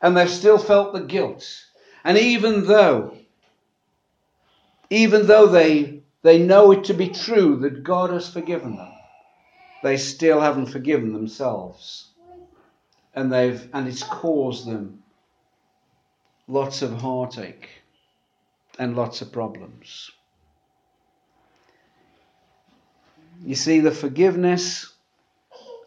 And 0.00 0.16
they've 0.16 0.30
still 0.30 0.58
felt 0.58 0.92
the 0.92 1.00
guilt. 1.00 1.66
And 2.04 2.16
even 2.18 2.66
though, 2.66 3.16
even 4.90 5.26
though 5.26 5.46
they, 5.46 6.01
they 6.22 6.38
know 6.38 6.70
it 6.70 6.84
to 6.84 6.94
be 6.94 7.08
true 7.08 7.56
that 7.56 7.82
God 7.82 8.10
has 8.10 8.28
forgiven 8.28 8.76
them, 8.76 8.92
they 9.82 9.96
still 9.96 10.40
haven't 10.40 10.66
forgiven 10.66 11.12
themselves. 11.12 12.08
And 13.14 13.30
they've 13.30 13.68
and 13.74 13.86
it's 13.86 14.02
caused 14.02 14.66
them 14.66 15.02
lots 16.48 16.80
of 16.80 16.92
heartache 16.92 17.68
and 18.78 18.96
lots 18.96 19.20
of 19.20 19.32
problems. 19.32 20.10
You 23.44 23.54
see, 23.54 23.80
the 23.80 23.90
forgiveness 23.90 24.92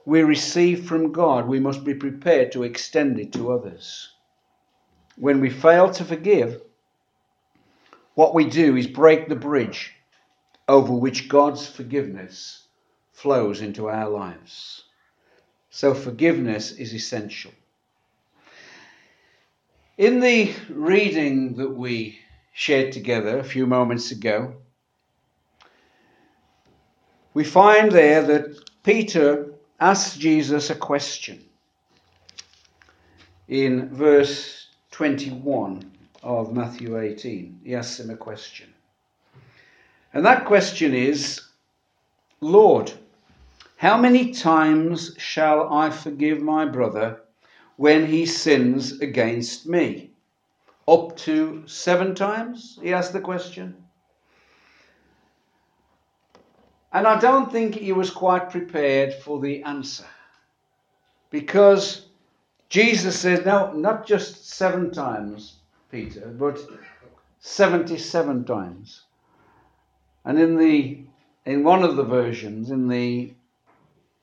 we 0.06 0.22
receive 0.22 0.86
from 0.86 1.14
God, 1.14 1.48
we 1.48 1.60
must 1.60 1.84
be 1.84 1.96
prepared 1.96 2.52
to 2.52 2.64
extend 2.64 3.20
it 3.20 3.34
to 3.34 3.52
others. 3.52 4.10
When 5.18 5.40
we 5.40 5.50
fail 5.50 5.90
to 5.94 6.04
forgive, 6.04 6.62
what 8.14 8.36
we 8.36 8.46
do 8.46 8.76
is 8.76 8.88
break 8.88 9.30
the 9.30 9.36
bridge 9.36 9.95
over 10.68 10.94
which 10.94 11.30
God's 11.30 11.68
forgiveness 11.68 12.68
flows 13.12 13.62
into 13.62 13.88
our 13.88 14.10
lives. 14.10 14.84
So, 15.70 15.94
forgiveness 15.94 16.72
is 16.72 16.94
essential. 16.94 17.52
In 19.98 20.20
the 20.20 20.54
reading 20.70 21.56
that 21.56 21.70
we 21.70 22.20
shared 22.54 22.92
together 22.92 23.40
a 23.40 23.44
few 23.44 23.66
moments 23.66 24.12
ago, 24.12 24.56
we 27.34 27.44
find 27.44 27.92
there 27.92 28.22
that 28.24 28.58
Peter 28.84 29.54
asks 29.80 30.18
Jesus 30.18 30.70
a 30.70 30.76
question 30.76 31.44
in 33.48 33.90
verse 33.90 34.68
21 34.92 35.92
of 36.24 36.54
Matthew 36.54 36.98
18. 36.98 37.62
He 37.64 37.76
asks 37.76 38.00
him 38.00 38.10
a 38.10 38.18
question. 38.18 38.75
And 40.16 40.26
that 40.26 40.46
question 40.46 40.94
is 40.94 41.42
Lord, 42.40 42.94
how 43.76 43.98
many 43.98 44.32
times 44.32 45.14
shall 45.18 45.72
I 45.74 45.90
forgive 45.90 46.42
my 46.42 46.64
brother 46.66 47.20
when 47.76 48.06
he 48.06 48.26
sins 48.26 49.02
against 49.02 49.68
me? 49.68 50.12
Up 50.88 51.18
to 51.18 51.64
seven 51.68 52.16
times? 52.16 52.80
He 52.82 52.94
asked 52.94 53.12
the 53.12 53.20
question. 53.20 53.76
And 56.94 57.06
I 57.06 57.20
don't 57.20 57.52
think 57.52 57.76
he 57.76 57.92
was 57.92 58.10
quite 58.10 58.50
prepared 58.50 59.14
for 59.14 59.42
the 59.42 59.64
answer. 59.64 60.06
Because 61.30 62.08
Jesus 62.70 63.20
says, 63.20 63.46
no, 63.46 63.74
not 63.74 64.08
just 64.08 64.50
seven 64.50 64.92
times, 64.92 65.58
Peter, 65.92 66.34
but 66.40 66.58
77 67.40 68.46
times. 68.46 69.02
And 70.26 70.40
in 70.40 70.58
the 70.58 71.02
in 71.46 71.64
one 71.64 71.84
of 71.84 71.96
the 71.96 72.04
versions, 72.04 72.72
in 72.72 72.88
the 72.88 73.34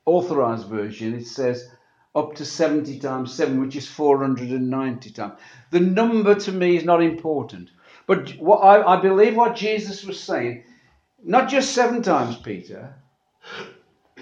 authorized 0.05 0.67
version, 0.67 1.15
it 1.15 1.27
says 1.27 1.69
up 2.15 2.35
to 2.35 2.45
70 2.45 2.99
times 2.99 3.33
7, 3.33 3.61
which 3.61 3.77
is 3.77 3.87
490 3.89 5.11
times. 5.11 5.35
The 5.71 5.81
number 5.81 6.35
to 6.35 6.53
me 6.53 6.77
is 6.77 6.85
not 6.85 7.03
important. 7.03 7.71
But 8.07 8.31
what 8.39 8.59
I, 8.59 8.97
I 8.97 9.01
believe 9.01 9.37
what 9.37 9.57
Jesus 9.57 10.05
was 10.05 10.21
saying 10.21 10.65
not 11.25 11.49
just 11.49 11.73
seven 11.73 12.03
times, 12.03 12.37
Peter, 12.37 12.95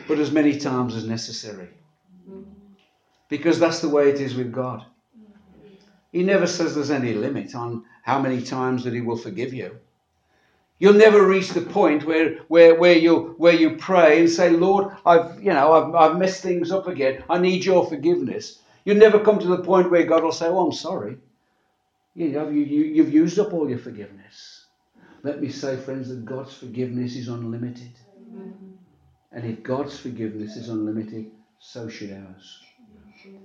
but 0.06 0.18
as 0.18 0.30
many 0.30 0.58
times 0.58 0.94
as 0.94 1.06
necessary. 1.06 1.68
Because 3.28 3.58
that's 3.58 3.80
the 3.80 3.88
way 3.88 4.10
it 4.10 4.20
is 4.20 4.34
with 4.34 4.52
God. 4.52 4.84
He 6.12 6.22
never 6.22 6.46
says 6.46 6.74
there's 6.74 6.90
any 6.90 7.14
limit 7.14 7.54
on 7.54 7.84
how 8.02 8.20
many 8.20 8.42
times 8.42 8.84
that 8.84 8.92
He 8.92 9.00
will 9.00 9.16
forgive 9.16 9.54
you. 9.54 9.78
You'll 10.80 10.94
never 10.94 11.26
reach 11.26 11.50
the 11.50 11.60
point 11.60 12.06
where, 12.06 12.36
where, 12.48 12.74
where, 12.74 12.96
you, 12.96 13.34
where 13.36 13.54
you 13.54 13.76
pray 13.76 14.18
and 14.18 14.30
say, 14.30 14.48
Lord, 14.48 14.96
I've, 15.04 15.38
you 15.38 15.52
know, 15.52 15.72
I've, 15.74 15.94
I've 15.94 16.18
messed 16.18 16.42
things 16.42 16.72
up 16.72 16.88
again. 16.88 17.22
I 17.28 17.38
need 17.38 17.66
your 17.66 17.86
forgiveness. 17.86 18.60
You'll 18.86 18.96
never 18.96 19.20
come 19.20 19.38
to 19.38 19.46
the 19.46 19.62
point 19.62 19.90
where 19.90 20.04
God 20.04 20.22
will 20.22 20.32
say, 20.32 20.46
Oh, 20.46 20.66
I'm 20.66 20.72
sorry. 20.72 21.18
You 22.14 22.28
know, 22.30 22.48
you, 22.48 22.62
you, 22.62 22.84
you've 22.84 23.12
used 23.12 23.38
up 23.38 23.52
all 23.52 23.68
your 23.68 23.78
forgiveness. 23.78 24.64
Let 25.22 25.42
me 25.42 25.50
say, 25.50 25.76
friends, 25.76 26.08
that 26.08 26.24
God's 26.24 26.54
forgiveness 26.54 27.14
is 27.14 27.28
unlimited. 27.28 27.92
And 29.32 29.44
if 29.44 29.62
God's 29.62 30.00
forgiveness 30.00 30.56
is 30.56 30.70
unlimited, 30.70 31.30
so 31.58 31.90
should 31.90 32.12
ours. 32.12 32.58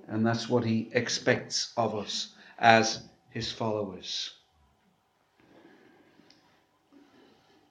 And 0.08 0.26
that's 0.26 0.48
what 0.48 0.64
He 0.64 0.90
expects 0.94 1.74
of 1.76 1.96
us 1.96 2.34
as 2.58 3.04
His 3.30 3.52
followers. 3.52 4.32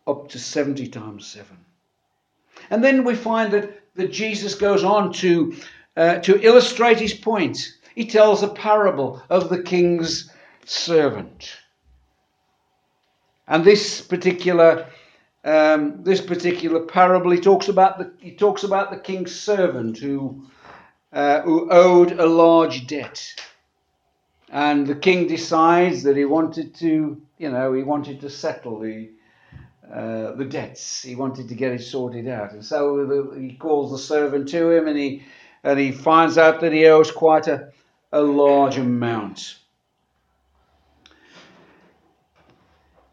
Up 0.07 0.29
to 0.31 0.39
70 0.39 0.89
times 0.89 1.27
7. 1.27 1.57
And 2.71 2.83
then 2.83 3.05
we 3.05 3.15
find 3.15 3.53
that, 3.53 3.81
that 3.95 4.13
Jesus 4.13 4.55
goes 4.55 4.85
on 4.85 5.13
to, 5.15 5.57
uh, 5.97 6.19
to 6.21 6.41
illustrate 6.41 7.01
his 7.01 7.15
point. 7.15 7.73
He 7.95 8.07
tells 8.07 8.43
a 8.43 8.49
parable 8.49 9.23
of 9.31 9.49
the 9.49 9.63
king's 9.63 10.31
servant. 10.65 11.57
And 13.47 13.65
this 13.65 14.01
particular 14.01 14.87
um, 15.45 16.03
this 16.03 16.23
particular 16.23 16.81
parable, 16.81 17.31
he 17.31 17.39
talks 17.41 17.69
about 17.69 17.99
the 17.99 18.13
he 18.19 18.35
talks 18.35 18.65
about 18.65 18.91
the 18.91 18.97
king's 18.97 19.39
servant 19.39 19.99
who 19.99 20.47
uh, 21.13 21.43
who 21.43 21.71
owed 21.71 22.13
a 22.13 22.27
large 22.27 22.87
debt, 22.87 23.35
and 24.49 24.87
the 24.87 24.95
king 24.95 25.27
decides 25.27 26.03
that 26.05 26.17
he 26.17 26.25
wanted 26.25 26.75
to 26.77 27.21
you 27.37 27.51
know 27.51 27.75
he 27.75 27.83
wanted 27.83 28.23
to 28.23 28.31
settle 28.31 28.81
the 28.81 29.11
uh, 29.93 30.33
the 30.33 30.45
debts. 30.45 31.03
He 31.03 31.15
wanted 31.15 31.49
to 31.49 31.55
get 31.55 31.73
it 31.73 31.83
sorted 31.83 32.29
out, 32.29 32.53
and 32.53 32.65
so 32.65 33.05
the, 33.07 33.41
he 33.41 33.55
calls 33.55 33.91
the 33.91 33.99
servant 33.99 34.49
to 34.51 34.71
him, 34.71 34.89
and 34.89 34.99
he 34.99 35.23
and 35.63 35.79
he 35.79 35.93
finds 35.93 36.39
out 36.39 36.61
that 36.61 36.73
he 36.73 36.87
owes 36.87 37.11
quite 37.11 37.49
a, 37.49 37.73
a 38.13 38.21
large 38.21 38.77
amount. 38.77 39.57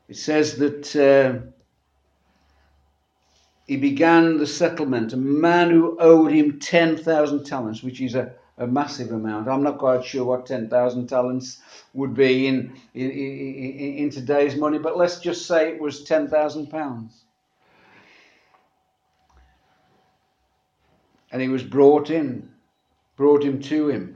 It 0.10 0.17
says 0.17 0.57
that 0.57 0.93
uh, 0.93 1.47
he 3.65 3.77
began 3.77 4.38
the 4.38 4.45
settlement, 4.45 5.13
a 5.13 5.17
man 5.17 5.69
who 5.69 5.97
owed 5.97 6.34
him 6.34 6.60
10,000 6.60 7.45
talents, 7.45 7.81
which 7.81 8.01
is 8.01 8.15
a, 8.15 8.34
a 8.62 8.67
massive 8.67 9.12
amount. 9.12 9.47
I'm 9.47 9.63
not 9.63 9.80
quite 9.80 10.06
sure 10.06 10.24
what 10.24 10.45
10,000 10.45 11.08
talents 11.08 11.60
would 11.93 12.13
be 12.13 12.47
in, 12.47 12.74
in, 12.93 13.12
in, 13.12 13.93
in, 13.97 14.10
today's 14.10 14.56
money, 14.56 14.78
but 14.78 14.97
let's 14.97 15.19
just 15.19 15.47
say 15.47 15.69
it 15.69 15.82
was 15.82 16.04
10,000 16.04 16.67
pounds. 16.67 17.26
and 21.32 21.41
he 21.41 21.47
was 21.47 21.63
brought 21.63 22.10
in, 22.10 22.50
brought 23.15 23.43
him 23.43 23.62
to 23.62 23.89
him. 23.89 24.15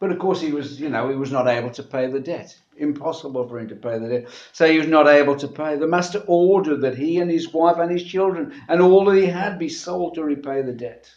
But 0.00 0.12
of 0.12 0.18
course, 0.18 0.40
he 0.40 0.52
was, 0.52 0.80
you 0.80 0.88
know, 0.88 1.08
he 1.08 1.16
was 1.16 1.32
not 1.32 1.48
able 1.48 1.70
to 1.70 1.82
pay 1.82 2.06
the 2.06 2.20
debt. 2.20 2.56
Impossible 2.76 3.48
for 3.48 3.58
him 3.58 3.68
to 3.68 3.76
pay 3.76 3.98
the 3.98 4.08
debt. 4.08 4.28
So 4.52 4.70
he 4.70 4.78
was 4.78 4.86
not 4.86 5.08
able 5.08 5.34
to 5.36 5.48
pay. 5.48 5.76
The 5.76 5.88
master 5.88 6.22
ordered 6.26 6.80
that 6.82 6.96
he 6.96 7.18
and 7.18 7.30
his 7.30 7.52
wife 7.52 7.78
and 7.78 7.90
his 7.90 8.04
children 8.04 8.62
and 8.68 8.80
all 8.80 9.04
that 9.06 9.16
he 9.16 9.26
had 9.26 9.58
be 9.58 9.68
sold 9.68 10.14
to 10.14 10.22
repay 10.22 10.62
the 10.62 10.72
debt. 10.72 11.10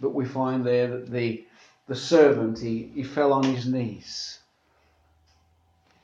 But 0.00 0.14
we 0.14 0.24
find 0.24 0.64
there 0.64 0.88
that 0.88 1.10
the, 1.10 1.44
the 1.86 1.96
servant, 1.96 2.58
he, 2.58 2.90
he 2.94 3.02
fell 3.02 3.32
on 3.32 3.42
his 3.42 3.66
knees. 3.66 4.38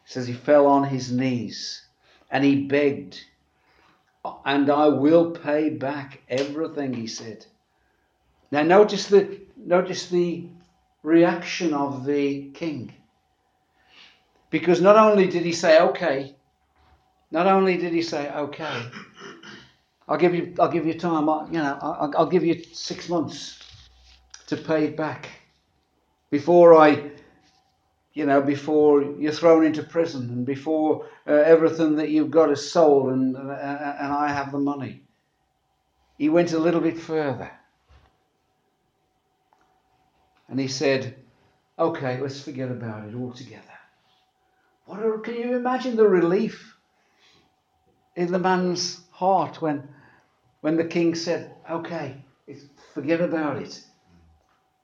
He 0.04 0.12
says 0.12 0.26
he 0.26 0.34
fell 0.34 0.66
on 0.66 0.84
his 0.84 1.12
knees 1.12 1.82
and 2.30 2.44
he 2.44 2.64
begged. 2.64 3.20
And 4.44 4.70
I 4.70 4.88
will 4.88 5.30
pay 5.30 5.70
back 5.70 6.22
everything, 6.28 6.94
he 6.94 7.06
said. 7.06 7.46
Now 8.50 8.62
notice 8.62 9.06
the 9.06 9.40
notice 9.56 10.08
the 10.08 10.48
reaction 11.02 11.74
of 11.74 12.04
the 12.04 12.50
king. 12.50 12.92
Because 14.50 14.80
not 14.80 14.96
only 14.96 15.26
did 15.26 15.42
he 15.42 15.52
say 15.52 15.80
okay, 15.80 16.34
not 17.30 17.46
only 17.46 17.76
did 17.76 17.92
he 17.92 18.02
say 18.02 18.30
okay, 18.30 18.82
I'll 20.08 20.16
give 20.16 20.34
you 20.34 20.54
I'll 20.58 20.70
give 20.70 20.86
you 20.86 20.94
time, 20.94 21.26
you 21.52 21.58
know, 21.58 21.78
I'll, 21.82 22.12
I'll 22.16 22.26
give 22.26 22.44
you 22.44 22.62
six 22.72 23.08
months 23.08 23.63
to 24.54 24.62
pay 24.62 24.88
back 24.88 25.28
before 26.30 26.74
I 26.74 27.10
you 28.14 28.26
know, 28.26 28.40
before 28.40 29.02
you're 29.18 29.32
thrown 29.32 29.66
into 29.66 29.82
prison 29.82 30.30
and 30.30 30.46
before 30.46 31.06
uh, 31.26 31.32
everything 31.32 31.96
that 31.96 32.10
you've 32.10 32.30
got 32.30 32.52
is 32.52 32.70
sold 32.70 33.12
and, 33.12 33.36
and, 33.36 33.48
and 33.48 34.12
I 34.12 34.28
have 34.28 34.52
the 34.52 34.58
money. 34.58 35.02
He 36.16 36.28
went 36.28 36.52
a 36.52 36.60
little 36.60 36.80
bit 36.80 36.96
further. 36.96 37.50
And 40.48 40.60
he 40.60 40.68
said, 40.68 41.16
okay, 41.76 42.20
let's 42.20 42.40
forget 42.40 42.70
about 42.70 43.08
it 43.08 43.16
altogether. 43.16 43.62
What 44.86 45.00
are, 45.00 45.18
can 45.18 45.34
you 45.34 45.56
imagine 45.56 45.96
the 45.96 46.06
relief 46.06 46.76
in 48.14 48.30
the 48.30 48.38
man's 48.38 49.00
heart 49.10 49.60
when, 49.60 49.88
when 50.60 50.76
the 50.76 50.84
king 50.84 51.16
said, 51.16 51.52
okay, 51.68 52.22
forget 52.92 53.20
about 53.20 53.60
it. 53.60 53.82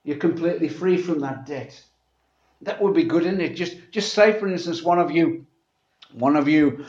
You're 0.05 0.17
completely 0.17 0.69
free 0.69 0.97
from 0.97 1.21
that 1.21 1.47
debt. 1.47 1.81
That 2.63 2.81
would 2.83 2.95
be 2.95 3.05
good, 3.05 3.25
isn't 3.25 3.41
it? 3.41 3.57
Just, 3.57 3.77
just 3.91 4.13
say, 4.13 4.39
for 4.39 4.49
instance, 4.49 4.83
one 4.83 4.99
of 4.99 5.11
you, 5.11 5.47
one 6.13 6.37
of 6.37 6.49
you 6.49 6.85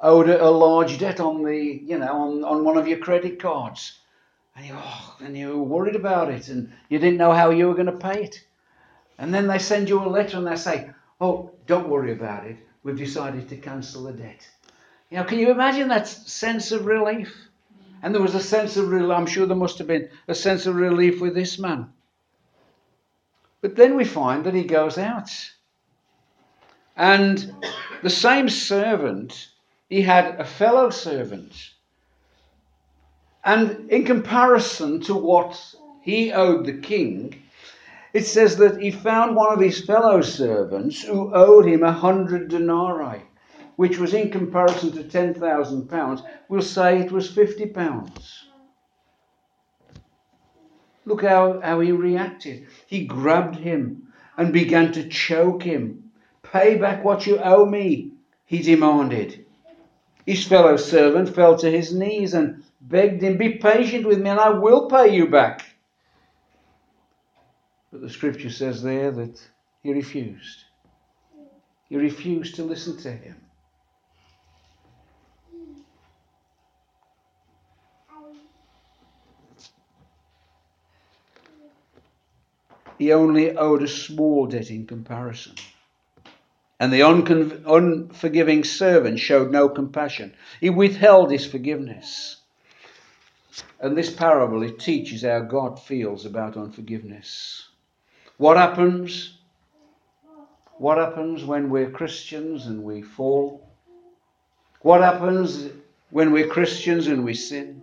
owed 0.00 0.28
a 0.28 0.50
large 0.50 0.98
debt 0.98 1.20
on 1.20 1.42
the, 1.42 1.56
you 1.56 1.98
know, 1.98 2.12
on, 2.12 2.44
on 2.44 2.64
one 2.64 2.76
of 2.76 2.88
your 2.88 2.98
credit 2.98 3.40
cards. 3.40 3.98
And 4.56 4.66
you, 4.66 4.74
oh, 4.76 5.16
and 5.20 5.36
you 5.36 5.56
were 5.56 5.62
worried 5.62 5.96
about 5.96 6.30
it 6.30 6.48
and 6.48 6.72
you 6.88 6.98
didn't 6.98 7.18
know 7.18 7.32
how 7.32 7.50
you 7.50 7.68
were 7.68 7.74
going 7.74 7.86
to 7.86 7.92
pay 7.92 8.24
it. 8.24 8.44
And 9.18 9.32
then 9.32 9.46
they 9.46 9.58
send 9.58 9.88
you 9.88 10.02
a 10.02 10.08
letter 10.08 10.36
and 10.36 10.46
they 10.46 10.56
say, 10.56 10.90
oh, 11.20 11.50
don't 11.66 11.88
worry 11.88 12.12
about 12.12 12.46
it. 12.46 12.56
We've 12.82 12.96
decided 12.96 13.48
to 13.48 13.56
cancel 13.56 14.04
the 14.04 14.12
debt. 14.12 14.46
You 15.10 15.18
know, 15.18 15.24
can 15.24 15.38
you 15.38 15.50
imagine 15.50 15.88
that 15.88 16.08
sense 16.08 16.72
of 16.72 16.86
relief? 16.86 17.32
And 18.02 18.12
there 18.12 18.22
was 18.22 18.34
a 18.34 18.40
sense 18.40 18.76
of 18.76 18.88
relief. 18.88 19.16
I'm 19.16 19.26
sure 19.26 19.46
there 19.46 19.56
must 19.56 19.78
have 19.78 19.86
been 19.86 20.08
a 20.26 20.34
sense 20.34 20.66
of 20.66 20.74
relief 20.74 21.20
with 21.20 21.34
this 21.34 21.58
man. 21.58 21.92
But 23.62 23.76
then 23.76 23.96
we 23.96 24.04
find 24.04 24.44
that 24.44 24.54
he 24.54 24.64
goes 24.64 24.98
out. 24.98 25.30
And 26.94 27.54
the 28.02 28.10
same 28.10 28.50
servant, 28.50 29.48
he 29.88 30.02
had 30.02 30.38
a 30.38 30.44
fellow 30.44 30.90
servant 30.90 31.54
and 33.44 33.90
in 33.90 34.04
comparison 34.04 35.00
to 35.02 35.14
what 35.14 35.74
he 36.00 36.32
owed 36.32 36.64
the 36.64 36.74
king, 36.74 37.42
it 38.12 38.24
says 38.24 38.56
that 38.58 38.80
he 38.80 38.90
found 38.90 39.34
one 39.34 39.52
of 39.52 39.60
his 39.60 39.84
fellow 39.84 40.20
servants 40.20 41.02
who 41.02 41.34
owed 41.34 41.66
him 41.66 41.82
a 41.82 41.92
hundred 41.92 42.48
denarii, 42.48 43.22
which 43.76 43.98
was 43.98 44.14
in 44.14 44.30
comparison 44.30 44.92
to 44.92 45.02
ten 45.04 45.34
thousand 45.34 45.88
pounds. 45.88 46.22
We'll 46.48 46.62
say 46.62 47.00
it 47.00 47.10
was 47.10 47.30
fifty 47.30 47.66
pounds. 47.66 48.44
Look 51.04 51.22
how, 51.22 51.60
how 51.60 51.80
he 51.80 51.92
reacted. 51.92 52.66
He 52.86 53.06
grabbed 53.06 53.56
him 53.56 54.12
and 54.36 54.52
began 54.52 54.92
to 54.92 55.08
choke 55.08 55.62
him. 55.62 56.12
Pay 56.42 56.76
back 56.76 57.04
what 57.04 57.26
you 57.26 57.38
owe 57.38 57.66
me, 57.66 58.12
he 58.46 58.62
demanded. 58.62 59.44
His 60.26 60.46
fellow 60.46 60.76
servant 60.76 61.34
fell 61.34 61.56
to 61.58 61.70
his 61.70 61.94
knees 61.94 62.34
and 62.34 62.62
begged 62.80 63.22
him, 63.22 63.36
Be 63.36 63.56
patient 63.56 64.06
with 64.06 64.20
me 64.20 64.30
and 64.30 64.38
I 64.38 64.50
will 64.50 64.88
pay 64.88 65.14
you 65.14 65.28
back. 65.28 65.64
But 67.90 68.00
the 68.00 68.10
scripture 68.10 68.50
says 68.50 68.82
there 68.82 69.10
that 69.10 69.42
he 69.82 69.92
refused. 69.92 70.64
He 71.88 71.96
refused 71.96 72.54
to 72.56 72.64
listen 72.64 72.96
to 72.98 73.12
him. 73.12 73.41
He 83.02 83.12
only 83.12 83.56
owed 83.56 83.82
a 83.82 83.88
small 83.88 84.46
debt 84.46 84.70
in 84.70 84.86
comparison. 84.86 85.56
And 86.78 86.92
the 86.92 87.00
uncon- 87.00 87.64
unforgiving 87.66 88.62
servant 88.62 89.18
showed 89.18 89.50
no 89.50 89.68
compassion. 89.68 90.34
He 90.60 90.70
withheld 90.70 91.32
his 91.32 91.44
forgiveness. 91.44 92.36
And 93.80 93.98
this 93.98 94.14
parable, 94.14 94.62
it 94.62 94.78
teaches 94.78 95.22
how 95.22 95.40
God 95.40 95.82
feels 95.82 96.24
about 96.26 96.56
unforgiveness. 96.56 97.66
What 98.36 98.56
happens? 98.56 99.36
What 100.78 100.98
happens 100.98 101.44
when 101.44 101.70
we're 101.70 101.90
Christians 101.90 102.66
and 102.66 102.84
we 102.84 103.02
fall? 103.02 103.68
What 104.82 105.00
happens 105.00 105.70
when 106.10 106.30
we're 106.30 106.46
Christians 106.46 107.08
and 107.08 107.24
we 107.24 107.34
sin? 107.34 107.82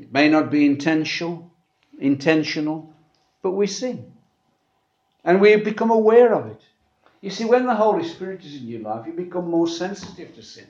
It 0.00 0.12
may 0.12 0.28
not 0.28 0.50
be 0.50 0.66
intentional, 0.66 1.48
intentional, 2.00 2.89
but 3.42 3.52
we 3.52 3.66
sin. 3.66 4.12
And 5.24 5.40
we 5.40 5.56
become 5.56 5.90
aware 5.90 6.34
of 6.34 6.46
it. 6.46 6.60
You 7.20 7.30
see, 7.30 7.44
when 7.44 7.66
the 7.66 7.74
Holy 7.74 8.08
Spirit 8.08 8.44
is 8.44 8.56
in 8.56 8.68
your 8.68 8.80
life, 8.80 9.06
you 9.06 9.12
become 9.12 9.50
more 9.50 9.68
sensitive 9.68 10.34
to 10.34 10.42
sin. 10.42 10.66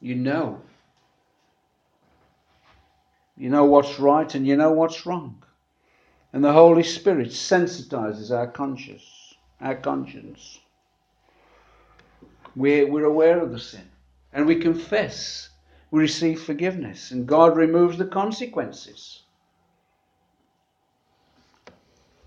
You 0.00 0.14
know. 0.14 0.60
You 3.36 3.50
know 3.50 3.64
what's 3.64 3.98
right 3.98 4.32
and 4.34 4.46
you 4.46 4.56
know 4.56 4.72
what's 4.72 5.06
wrong. 5.06 5.42
And 6.32 6.44
the 6.44 6.52
Holy 6.52 6.82
Spirit 6.82 7.28
sensitizes 7.28 8.36
our 8.36 8.48
conscience, 8.48 9.34
our 9.60 9.76
conscience. 9.76 10.58
We're, 12.54 12.86
we're 12.86 13.04
aware 13.04 13.40
of 13.40 13.52
the 13.52 13.60
sin 13.60 13.88
and 14.32 14.46
we 14.46 14.56
confess. 14.56 15.48
We 15.90 16.00
receive 16.00 16.42
forgiveness 16.42 17.10
and 17.10 17.26
God 17.26 17.56
removes 17.56 17.98
the 17.98 18.06
consequences. 18.06 19.22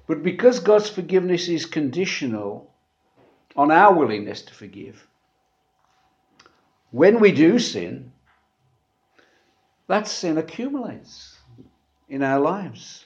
But 0.07 0.23
because 0.23 0.59
God's 0.59 0.89
forgiveness 0.89 1.47
is 1.47 1.65
conditional 1.65 2.73
on 3.55 3.71
our 3.71 3.93
willingness 3.93 4.41
to 4.43 4.53
forgive, 4.53 5.07
when 6.91 7.19
we 7.19 7.31
do 7.31 7.59
sin, 7.59 8.11
that 9.87 10.07
sin 10.07 10.37
accumulates 10.37 11.37
in 12.09 12.23
our 12.23 12.39
lives. 12.39 13.05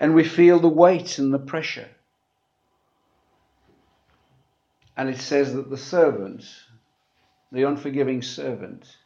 And 0.00 0.14
we 0.14 0.24
feel 0.24 0.58
the 0.58 0.68
weight 0.68 1.18
and 1.18 1.32
the 1.32 1.38
pressure. 1.38 1.88
And 4.96 5.08
it 5.08 5.18
says 5.18 5.54
that 5.54 5.70
the 5.70 5.78
servant, 5.78 6.44
the 7.52 7.62
unforgiving 7.62 8.22
servant, 8.22 8.96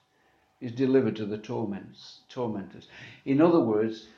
is 0.66 0.72
delivered 0.72 1.14
to 1.14 1.24
the 1.24 1.38
torments, 1.38 2.22
tormentors. 2.28 2.88
In 3.24 3.40
other 3.40 3.60
words, 3.60 4.08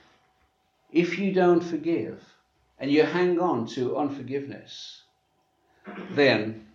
if 0.90 1.18
you 1.18 1.30
don't 1.30 1.61
forgive 1.61 2.24
and 2.78 2.90
you 2.90 3.03
hang 3.03 3.38
on 3.38 3.66
to 3.66 3.99
unforgiveness, 3.99 5.03
then 6.12 6.66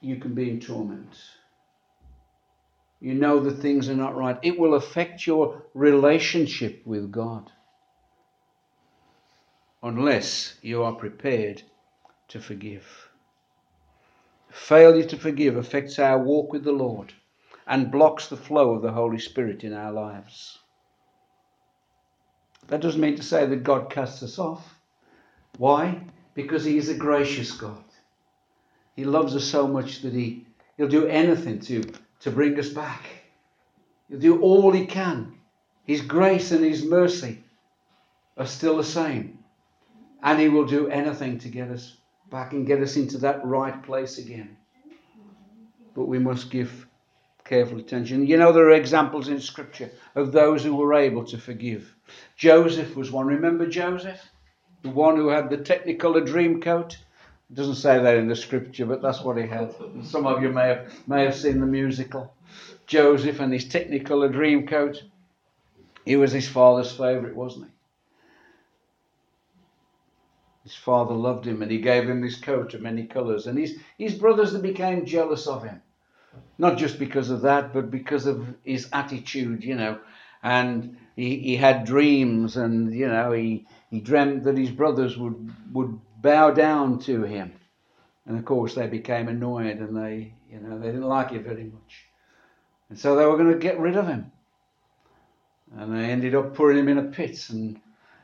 you 0.00 0.16
can 0.16 0.32
be 0.32 0.48
in 0.48 0.58
torment. 0.58 1.14
You 2.98 3.12
know 3.12 3.40
that 3.40 3.58
things 3.58 3.90
are 3.90 3.94
not 3.94 4.16
right. 4.16 4.38
It 4.42 4.58
will 4.58 4.74
affect 4.74 5.26
your 5.26 5.62
relationship 5.74 6.80
with 6.86 7.12
God 7.12 7.52
unless 9.82 10.54
you 10.62 10.82
are 10.82 10.94
prepared 10.94 11.62
to 12.28 12.40
forgive. 12.40 12.86
Failure 14.48 15.04
to 15.04 15.18
forgive 15.18 15.58
affects 15.58 15.98
our 15.98 16.18
walk 16.18 16.54
with 16.54 16.64
the 16.64 16.72
Lord 16.72 17.12
and 17.70 17.90
blocks 17.90 18.26
the 18.26 18.36
flow 18.36 18.74
of 18.74 18.82
the 18.82 18.92
Holy 18.92 19.18
Spirit 19.18 19.64
in 19.64 19.72
our 19.72 19.92
lives. 19.92 20.58
That 22.66 22.82
doesn't 22.82 23.00
mean 23.00 23.16
to 23.16 23.22
say 23.22 23.46
that 23.46 23.62
God 23.62 23.88
casts 23.90 24.22
us 24.22 24.38
off. 24.38 24.78
Why? 25.56 26.02
Because 26.34 26.64
He 26.64 26.76
is 26.76 26.90
a 26.90 26.94
gracious 26.94 27.52
God. 27.52 27.84
He 28.96 29.04
loves 29.04 29.34
us 29.34 29.44
so 29.44 29.66
much 29.66 30.02
that 30.02 30.12
he, 30.12 30.46
he'll 30.76 30.88
do 30.88 31.06
anything 31.06 31.60
to 31.60 31.84
to 32.20 32.30
bring 32.30 32.58
us 32.58 32.68
back. 32.68 33.02
He'll 34.08 34.18
do 34.18 34.42
all 34.42 34.72
he 34.72 34.84
can. 34.84 35.34
His 35.84 36.02
grace 36.02 36.50
and 36.50 36.62
his 36.62 36.84
mercy 36.84 37.42
are 38.36 38.46
still 38.46 38.76
the 38.76 38.84
same. 38.84 39.38
And 40.22 40.38
he 40.38 40.50
will 40.50 40.66
do 40.66 40.88
anything 40.88 41.38
to 41.38 41.48
get 41.48 41.70
us 41.70 41.96
back 42.28 42.52
and 42.52 42.66
get 42.66 42.82
us 42.82 42.96
into 42.96 43.16
that 43.18 43.44
right 43.44 43.82
place 43.82 44.18
again. 44.18 44.56
But 45.94 46.04
we 46.08 46.18
must 46.18 46.50
give 46.50 46.86
careful 47.50 47.80
attention. 47.80 48.24
You 48.24 48.36
know, 48.36 48.52
there 48.52 48.66
are 48.66 48.70
examples 48.70 49.28
in 49.28 49.40
Scripture 49.40 49.90
of 50.14 50.30
those 50.30 50.62
who 50.62 50.76
were 50.76 50.94
able 50.94 51.24
to 51.24 51.36
forgive. 51.36 51.92
Joseph 52.36 52.94
was 52.94 53.10
one. 53.10 53.26
Remember 53.26 53.66
Joseph? 53.66 54.20
The 54.82 54.90
one 54.90 55.16
who 55.16 55.28
had 55.28 55.50
the 55.50 55.58
Technicolor 55.58 56.24
dream 56.24 56.62
coat? 56.62 56.96
It 57.50 57.56
doesn't 57.56 57.74
say 57.74 57.98
that 58.00 58.16
in 58.16 58.28
the 58.28 58.36
Scripture, 58.36 58.86
but 58.86 59.02
that's 59.02 59.22
what 59.22 59.36
he 59.36 59.48
had. 59.48 59.74
Some 60.04 60.28
of 60.28 60.40
you 60.40 60.50
may 60.50 60.68
have, 60.68 61.08
may 61.08 61.24
have 61.24 61.34
seen 61.34 61.58
the 61.58 61.66
musical. 61.66 62.32
Joseph 62.86 63.40
and 63.40 63.52
his 63.52 63.64
Technicolor 63.64 64.32
dream 64.32 64.68
coat. 64.68 65.02
He 66.04 66.14
was 66.14 66.30
his 66.30 66.48
father's 66.48 66.92
favourite, 66.92 67.34
wasn't 67.34 67.66
he? 67.66 67.70
His 70.62 70.76
father 70.76 71.14
loved 71.14 71.48
him 71.48 71.62
and 71.62 71.70
he 71.70 71.78
gave 71.78 72.08
him 72.08 72.20
this 72.20 72.38
coat 72.38 72.74
of 72.74 72.80
many 72.80 73.06
colours. 73.06 73.48
And 73.48 73.58
his, 73.58 73.76
his 73.98 74.14
brothers 74.14 74.56
became 74.56 75.04
jealous 75.04 75.48
of 75.48 75.64
him. 75.64 75.82
Not 76.58 76.78
just 76.78 76.98
because 76.98 77.30
of 77.30 77.42
that, 77.42 77.72
but 77.72 77.90
because 77.90 78.26
of 78.26 78.46
his 78.64 78.88
attitude, 78.92 79.64
you 79.64 79.74
know. 79.74 79.98
And 80.42 80.96
he, 81.16 81.38
he 81.38 81.56
had 81.56 81.84
dreams 81.84 82.56
and, 82.56 82.92
you 82.94 83.08
know, 83.08 83.32
he, 83.32 83.66
he 83.90 84.00
dreamt 84.00 84.44
that 84.44 84.56
his 84.56 84.70
brothers 84.70 85.16
would, 85.16 85.52
would 85.72 85.98
bow 86.20 86.50
down 86.50 86.98
to 87.00 87.22
him. 87.22 87.52
And 88.26 88.38
of 88.38 88.44
course, 88.44 88.74
they 88.74 88.86
became 88.86 89.28
annoyed 89.28 89.78
and 89.78 89.96
they, 89.96 90.34
you 90.50 90.60
know, 90.60 90.78
they 90.78 90.86
didn't 90.86 91.02
like 91.02 91.32
it 91.32 91.42
very 91.42 91.64
much. 91.64 92.04
And 92.88 92.98
so 92.98 93.16
they 93.16 93.24
were 93.24 93.36
going 93.36 93.52
to 93.52 93.58
get 93.58 93.78
rid 93.78 93.96
of 93.96 94.06
him. 94.06 94.32
And 95.76 95.94
they 95.94 96.10
ended 96.10 96.34
up 96.34 96.54
putting 96.54 96.78
him 96.78 96.88
in 96.88 96.98
a 96.98 97.04
pit 97.04 97.48
and 97.50 97.80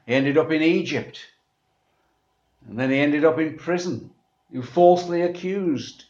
he 0.07 0.15
ended 0.15 0.37
up 0.37 0.51
in 0.51 0.63
Egypt. 0.63 1.21
And 2.69 2.79
then 2.79 2.91
he 2.91 2.99
ended 2.99 3.25
up 3.25 3.39
in 3.39 3.57
prison. 3.57 4.11
He 4.51 4.59
was 4.59 4.69
falsely 4.69 5.23
accused, 5.23 6.06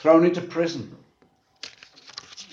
thrown 0.00 0.24
into 0.24 0.40
prison. 0.40 0.96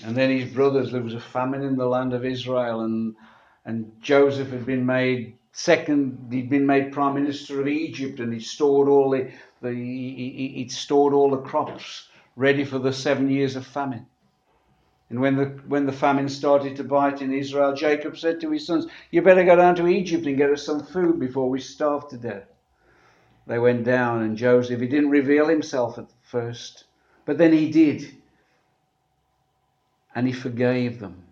And 0.04 0.14
then 0.14 0.30
his 0.30 0.52
brothers, 0.52 0.92
there 0.92 1.02
was 1.02 1.14
a 1.14 1.20
famine 1.20 1.62
in 1.62 1.76
the 1.76 1.86
land 1.86 2.12
of 2.12 2.24
Israel, 2.24 2.82
and, 2.82 3.16
and 3.64 3.90
Joseph 4.00 4.50
had 4.50 4.64
been 4.64 4.86
made 4.86 5.34
second, 5.52 6.28
he'd 6.30 6.50
been 6.50 6.66
made 6.66 6.92
prime 6.92 7.14
minister 7.14 7.60
of 7.60 7.66
Egypt, 7.66 8.20
and 8.20 8.32
he 8.32 8.38
stored 8.38 8.88
all 8.88 9.10
the, 9.10 9.30
the 9.60 9.74
he, 9.74 10.52
he'd 10.56 10.70
stored 10.70 11.14
all 11.14 11.30
the 11.30 11.38
crops 11.38 12.08
ready 12.36 12.64
for 12.64 12.78
the 12.78 12.92
seven 12.92 13.30
years 13.30 13.56
of 13.56 13.66
famine. 13.66 14.06
And 15.10 15.20
when 15.20 15.36
the, 15.36 15.46
when 15.66 15.86
the 15.86 15.92
famine 15.92 16.28
started 16.28 16.76
to 16.76 16.84
bite 16.84 17.22
in 17.22 17.32
Israel, 17.32 17.74
Jacob 17.74 18.18
said 18.18 18.40
to 18.42 18.50
his 18.50 18.66
sons, 18.66 18.86
You 19.10 19.22
better 19.22 19.42
go 19.42 19.56
down 19.56 19.74
to 19.76 19.88
Egypt 19.88 20.26
and 20.26 20.36
get 20.36 20.50
us 20.50 20.66
some 20.66 20.84
food 20.84 21.18
before 21.18 21.48
we 21.48 21.60
starve 21.60 22.08
to 22.10 22.18
death. 22.18 22.44
They 23.46 23.58
went 23.58 23.84
down, 23.84 24.22
and 24.22 24.36
Joseph, 24.36 24.80
he 24.80 24.86
didn't 24.86 25.08
reveal 25.08 25.48
himself 25.48 25.96
at 25.96 26.10
first, 26.22 26.84
but 27.28 27.36
then 27.36 27.52
he 27.52 27.70
did. 27.70 28.10
And 30.14 30.26
he 30.26 30.32
forgave 30.32 30.98
them. 30.98 31.24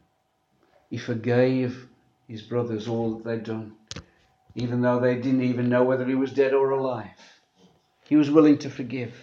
He 0.91 0.99
forgave 0.99 1.89
his 2.29 2.43
brothers 2.43 2.87
all 2.87 3.15
that 3.15 3.25
they'd 3.25 3.45
done, 3.45 3.73
even 4.55 4.83
though 4.83 5.01
they 5.01 5.15
didn't 5.15 5.45
even 5.45 5.71
know 5.71 5.85
whether 5.85 6.05
he 6.05 6.15
was 6.15 6.35
dead 6.35 6.53
or 6.53 6.73
alive. 6.73 7.41
He 8.05 8.15
was 8.15 8.31
willing 8.31 8.59
to 8.59 8.69
forgive. 8.69 9.15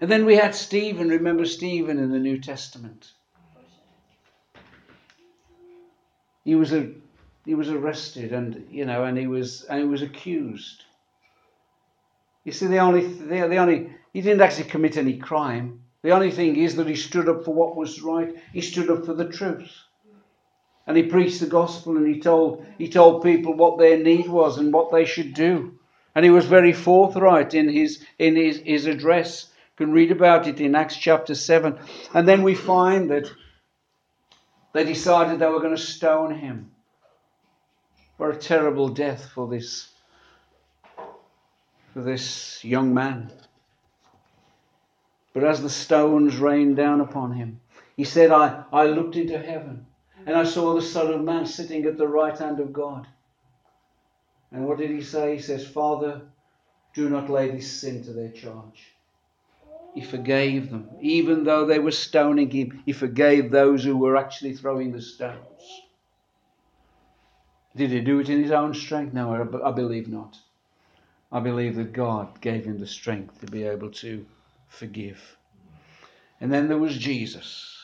And 0.00 0.10
then 0.10 0.26
we 0.26 0.34
had 0.34 0.56
Stephen. 0.56 1.08
Remember 1.08 1.44
Stephen 1.44 2.00
in 2.00 2.10
the 2.10 2.18
New 2.18 2.40
Testament? 2.40 3.12
he 6.42 6.56
was 6.56 6.72
a 6.72 6.90
he 7.44 7.54
was 7.54 7.68
arrested 7.68 8.32
and 8.32 8.66
you 8.70 8.84
know 8.84 9.04
and 9.04 9.16
he 9.16 9.26
was 9.26 9.62
and 9.64 9.78
he 9.78 9.86
was 9.86 10.00
accused 10.00 10.84
you 12.44 12.50
see 12.50 12.66
the 12.66 12.78
only 12.78 13.06
the, 13.06 13.46
the 13.46 13.58
only 13.58 13.94
he 14.12 14.20
didn't 14.20 14.40
actually 14.40 14.68
commit 14.68 14.96
any 14.96 15.16
crime. 15.16 15.82
The 16.02 16.10
only 16.10 16.30
thing 16.30 16.56
is 16.56 16.76
that 16.76 16.88
he 16.88 16.96
stood 16.96 17.28
up 17.28 17.44
for 17.44 17.54
what 17.54 17.76
was 17.76 18.02
right. 18.02 18.34
He 18.52 18.60
stood 18.60 18.90
up 18.90 19.04
for 19.04 19.14
the 19.14 19.28
truth. 19.28 19.70
And 20.86 20.96
he 20.96 21.04
preached 21.04 21.40
the 21.40 21.46
gospel 21.46 21.96
and 21.96 22.06
he 22.06 22.20
told 22.20 22.66
he 22.78 22.88
told 22.88 23.22
people 23.22 23.52
what 23.54 23.78
their 23.78 23.98
need 23.98 24.28
was 24.28 24.58
and 24.58 24.72
what 24.72 24.90
they 24.90 25.04
should 25.04 25.34
do. 25.34 25.78
And 26.14 26.24
he 26.24 26.30
was 26.30 26.46
very 26.46 26.72
forthright 26.72 27.54
in 27.54 27.68
his 27.68 28.04
in 28.18 28.34
his, 28.34 28.58
his 28.58 28.86
address. 28.86 29.46
You 29.78 29.86
can 29.86 29.92
read 29.92 30.10
about 30.10 30.48
it 30.48 30.60
in 30.60 30.74
acts 30.74 30.96
chapter 30.96 31.34
7 31.34 31.78
and 32.14 32.26
then 32.26 32.42
we 32.42 32.54
find 32.54 33.10
that 33.10 33.30
they 34.72 34.84
decided 34.84 35.38
they 35.38 35.46
were 35.46 35.60
going 35.60 35.76
to 35.76 35.82
stone 35.82 36.34
him. 36.34 36.70
What 38.16 38.34
a 38.34 38.38
terrible 38.38 38.88
death 38.88 39.30
for 39.34 39.48
this, 39.48 39.88
for 41.92 42.02
this 42.02 42.62
young 42.64 42.92
man. 42.92 43.32
But 45.32 45.44
as 45.44 45.62
the 45.62 45.70
stones 45.70 46.38
rained 46.38 46.76
down 46.76 47.00
upon 47.00 47.32
him, 47.32 47.60
he 47.96 48.04
said, 48.04 48.30
I, 48.30 48.64
I 48.72 48.86
looked 48.86 49.16
into 49.16 49.38
heaven 49.38 49.86
and 50.26 50.36
I 50.36 50.44
saw 50.44 50.74
the 50.74 50.82
Son 50.82 51.12
of 51.12 51.22
Man 51.22 51.46
sitting 51.46 51.84
at 51.84 51.96
the 51.96 52.08
right 52.08 52.36
hand 52.36 52.60
of 52.60 52.72
God. 52.72 53.06
And 54.52 54.66
what 54.66 54.78
did 54.78 54.90
he 54.90 55.02
say? 55.02 55.36
He 55.36 55.42
says, 55.42 55.66
Father, 55.66 56.22
do 56.94 57.08
not 57.08 57.30
lay 57.30 57.50
this 57.50 57.70
sin 57.70 58.02
to 58.04 58.12
their 58.12 58.30
charge. 58.30 58.94
He 59.94 60.00
forgave 60.00 60.70
them. 60.70 60.88
Even 61.00 61.44
though 61.44 61.64
they 61.64 61.78
were 61.78 61.90
stoning 61.90 62.50
him, 62.50 62.82
he 62.84 62.92
forgave 62.92 63.50
those 63.50 63.84
who 63.84 63.96
were 63.96 64.16
actually 64.16 64.54
throwing 64.54 64.92
the 64.92 65.02
stones. 65.02 65.82
Did 67.76 67.90
he 67.90 68.00
do 68.00 68.18
it 68.18 68.28
in 68.28 68.42
his 68.42 68.50
own 68.50 68.74
strength? 68.74 69.14
No, 69.14 69.60
I 69.64 69.70
believe 69.70 70.08
not. 70.08 70.36
I 71.32 71.38
believe 71.38 71.76
that 71.76 71.92
God 71.92 72.40
gave 72.40 72.64
him 72.64 72.78
the 72.78 72.86
strength 72.86 73.40
to 73.40 73.46
be 73.46 73.62
able 73.62 73.90
to 73.92 74.26
forgive. 74.70 75.36
And 76.40 76.50
then 76.50 76.68
there 76.68 76.78
was 76.78 76.96
Jesus. 76.96 77.76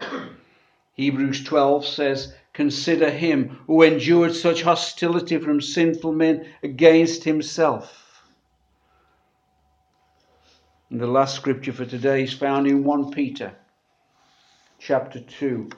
Hebrews 0.94 1.42
12 1.42 1.84
says, 1.84 2.32
Consider 2.52 3.10
him 3.10 3.58
who 3.66 3.82
endured 3.82 4.32
such 4.32 4.62
hostility 4.62 5.38
from 5.38 5.60
sinful 5.60 6.12
men 6.12 6.46
against 6.62 7.24
himself 7.24 8.04
and 10.94 11.00
the 11.00 11.06
last 11.08 11.34
scripture 11.34 11.72
for 11.72 11.84
today 11.84 12.22
is 12.22 12.32
found 12.32 12.68
in 12.68 12.84
1 12.84 13.10
Peter 13.10 13.52
chapter 14.78 15.18
2. 15.18 15.68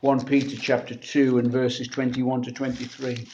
1 0.00 0.24
Peter 0.24 0.56
chapter 0.56 0.94
2 0.94 1.36
and 1.36 1.52
verses 1.52 1.86
21 1.86 2.44
to 2.44 2.50
23. 2.50 3.26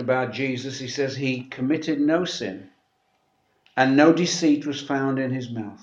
About 0.00 0.32
Jesus, 0.32 0.78
he 0.78 0.88
says 0.88 1.14
he 1.14 1.44
committed 1.44 2.00
no 2.00 2.24
sin 2.24 2.70
and 3.76 3.96
no 3.96 4.12
deceit 4.12 4.66
was 4.66 4.80
found 4.80 5.18
in 5.18 5.30
his 5.30 5.50
mouth. 5.50 5.80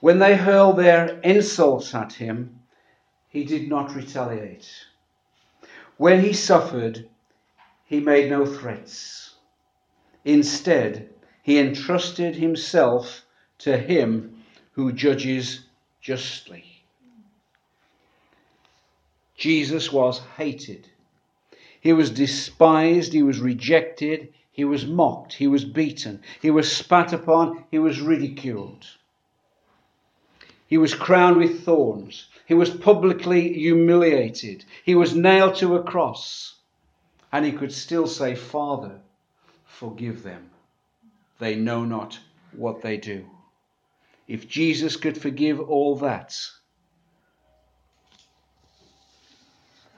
When 0.00 0.18
they 0.18 0.36
hurled 0.36 0.76
their 0.76 1.18
insults 1.20 1.94
at 1.94 2.12
him, 2.12 2.60
he 3.28 3.44
did 3.44 3.68
not 3.68 3.94
retaliate. 3.94 4.70
When 5.96 6.20
he 6.20 6.32
suffered, 6.32 7.08
he 7.84 8.00
made 8.00 8.30
no 8.30 8.44
threats. 8.44 9.34
Instead, 10.24 11.08
he 11.42 11.58
entrusted 11.58 12.36
himself 12.36 13.24
to 13.58 13.78
him 13.78 14.42
who 14.72 14.92
judges 14.92 15.64
justly. 16.00 16.64
Jesus 19.36 19.92
was 19.92 20.20
hated 20.36 20.88
he 21.80 21.92
was 21.92 22.10
despised, 22.10 23.12
he 23.12 23.22
was 23.22 23.40
rejected, 23.40 24.32
he 24.50 24.64
was 24.64 24.86
mocked, 24.86 25.34
he 25.34 25.46
was 25.46 25.64
beaten, 25.64 26.20
he 26.42 26.50
was 26.50 26.70
spat 26.70 27.12
upon, 27.12 27.64
he 27.70 27.78
was 27.78 28.00
ridiculed. 28.00 28.86
He 30.68 30.76
was 30.76 30.94
crowned 30.94 31.38
with 31.38 31.64
thorns. 31.64 32.26
He 32.44 32.52
was 32.52 32.68
publicly 32.68 33.54
humiliated. 33.54 34.66
He 34.84 34.94
was 34.94 35.14
nailed 35.14 35.54
to 35.56 35.76
a 35.76 35.82
cross. 35.82 36.56
And 37.32 37.44
he 37.44 37.52
could 37.52 37.72
still 37.72 38.06
say, 38.06 38.34
Father, 38.34 39.00
forgive 39.64 40.22
them. 40.22 40.50
They 41.38 41.54
know 41.54 41.84
not 41.84 42.18
what 42.52 42.82
they 42.82 42.98
do. 42.98 43.24
If 44.26 44.46
Jesus 44.46 44.96
could 44.96 45.16
forgive 45.16 45.58
all 45.58 45.96
that 45.96 46.36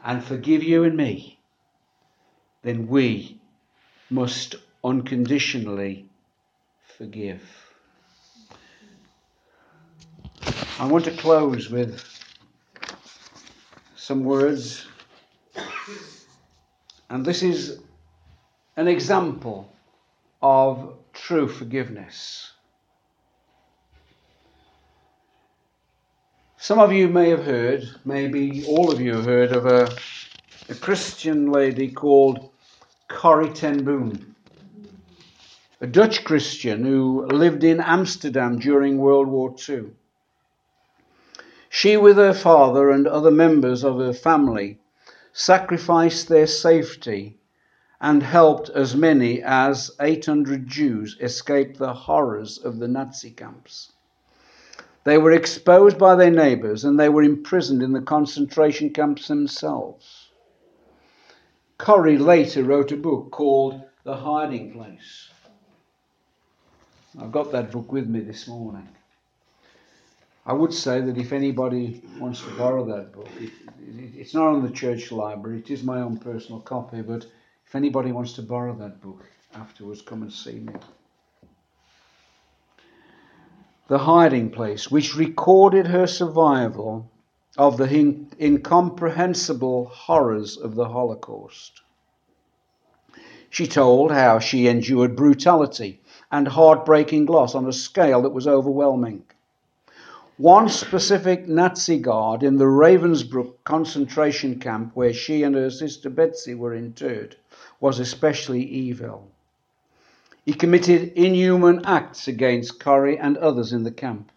and 0.05 0.23
forgive 0.23 0.63
you 0.63 0.85
and 0.85 0.97
me, 0.97 1.40
then 2.63 2.87
we 2.89 3.39
must 4.11 4.57
unconditionally 4.85 6.07
forgive. 6.97 7.43
I 10.79 10.87
want 10.87 11.05
to 11.05 11.11
close 11.11 11.71
with 11.71 12.05
some 13.97 14.25
words, 14.25 14.87
and 17.09 17.25
this 17.25 17.43
is 17.43 17.81
an 18.77 18.89
example 18.89 19.71
of 20.43 20.95
true 21.13 21.49
forgiveness. 21.49 22.53
Some 26.57 26.79
of 26.79 26.93
you 26.93 27.09
may 27.09 27.31
have 27.31 27.45
heard, 27.45 27.89
maybe 28.05 28.65
all 28.67 28.91
of 28.91 29.01
you 29.01 29.15
have 29.17 29.25
heard, 29.25 29.53
of 29.53 29.67
a, 29.67 29.91
a 30.69 30.75
Christian 30.75 31.51
lady 31.51 31.91
called 31.91 32.50
Corrie 33.13 33.51
ten 33.51 33.83
Boom, 33.85 34.35
a 35.81 35.87
Dutch 35.87 36.25
Christian 36.25 36.85
who 36.85 37.27
lived 37.27 37.65
in 37.65 37.81
Amsterdam 37.81 38.59
during 38.59 38.99
World 38.99 39.27
War 39.27 39.55
II. 39.69 39.91
She, 41.69 41.97
with 41.97 42.17
her 42.17 42.33
father 42.33 42.89
and 42.89 43.07
other 43.07 43.33
members 43.33 43.85
of 43.85 43.99
her 43.99 44.13
family, 44.13 44.79
sacrificed 45.33 46.29
their 46.29 46.47
safety 46.47 47.37
and 48.01 48.23
helped 48.23 48.71
as 48.71 48.95
many 48.95 49.43
as 49.43 49.91
800 50.01 50.67
Jews 50.67 51.17
escape 51.21 51.77
the 51.77 51.93
horrors 51.93 52.59
of 52.59 52.79
the 52.79 52.89
Nazi 52.89 53.31
camps. 53.31 53.93
They 55.03 55.19
were 55.19 55.33
exposed 55.33 55.99
by 55.99 56.15
their 56.15 56.31
neighbors 56.31 56.85
and 56.85 56.99
they 56.99 57.09
were 57.09 57.25
imprisoned 57.25 57.83
in 57.83 57.93
the 57.93 58.01
concentration 58.01 58.91
camps 58.91 59.27
themselves. 59.29 60.20
Corrie 61.91 62.19
later 62.19 62.63
wrote 62.63 62.93
a 62.93 62.97
book 62.97 63.33
called 63.33 63.83
The 64.05 64.15
Hiding 64.15 64.71
Place. 64.71 65.29
I've 67.21 67.33
got 67.33 67.51
that 67.51 67.73
book 67.73 67.91
with 67.91 68.07
me 68.07 68.21
this 68.21 68.47
morning. 68.47 68.87
I 70.47 70.53
would 70.53 70.73
say 70.73 71.01
that 71.01 71.19
if 71.19 71.33
anybody 71.33 72.01
wants 72.21 72.43
to 72.43 72.51
borrow 72.53 72.85
that 72.85 73.13
book, 73.13 73.27
it, 73.41 73.51
it, 73.81 74.15
it's 74.15 74.35
not 74.35 74.55
on 74.55 74.63
the 74.63 74.71
church 74.71 75.11
library, 75.11 75.59
it 75.59 75.71
is 75.73 75.83
my 75.83 76.01
own 76.01 76.17
personal 76.19 76.61
copy, 76.61 77.03
but 77.03 77.27
if 77.67 77.75
anybody 77.75 78.13
wants 78.13 78.35
to 78.35 78.43
borrow 78.43 78.73
that 78.77 79.01
book 79.01 79.25
afterwards, 79.57 80.01
come 80.01 80.23
and 80.23 80.33
see 80.33 80.61
me. 80.61 80.75
The 83.89 83.99
Hiding 83.99 84.51
Place, 84.51 84.93
which 84.93 85.17
recorded 85.17 85.89
her 85.89 86.07
survival 86.07 87.11
of 87.59 87.77
the 87.77 87.93
in- 87.93 88.31
incomprehensible 88.41 89.87
horrors 89.87 90.57
of 90.57 90.75
the 90.75 90.89
Holocaust. 90.89 91.81
She 93.49 93.67
told 93.67 94.13
how 94.13 94.39
she 94.39 94.69
endured 94.69 95.17
brutality 95.17 96.01
and 96.31 96.47
heartbreaking 96.47 97.27
loss 97.27 97.55
on 97.55 97.67
a 97.67 97.73
scale 97.73 98.23
that 98.23 98.31
was 98.31 98.47
overwhelming. 98.47 99.25
One 100.37 100.69
specific 100.69 101.49
Nazi 101.49 101.99
guard 101.99 102.43
in 102.43 102.57
the 102.57 102.65
Ravensbrück 102.65 103.57
concentration 103.65 104.59
camp 104.59 104.93
where 104.95 105.13
she 105.13 105.43
and 105.43 105.55
her 105.55 105.69
sister 105.69 106.09
Betsy 106.09 106.55
were 106.55 106.73
interred 106.73 107.37
was 107.81 107.99
especially 107.99 108.63
evil. 108.63 109.29
He 110.47 110.55
committed 110.55 111.13
inhuman 111.13 111.85
acts 111.85 112.27
against 112.27 112.81
Corrie 112.81 113.19
and 113.19 113.37
others 113.37 113.73
in 113.73 113.83
the 113.83 113.91
camp, 113.91 114.33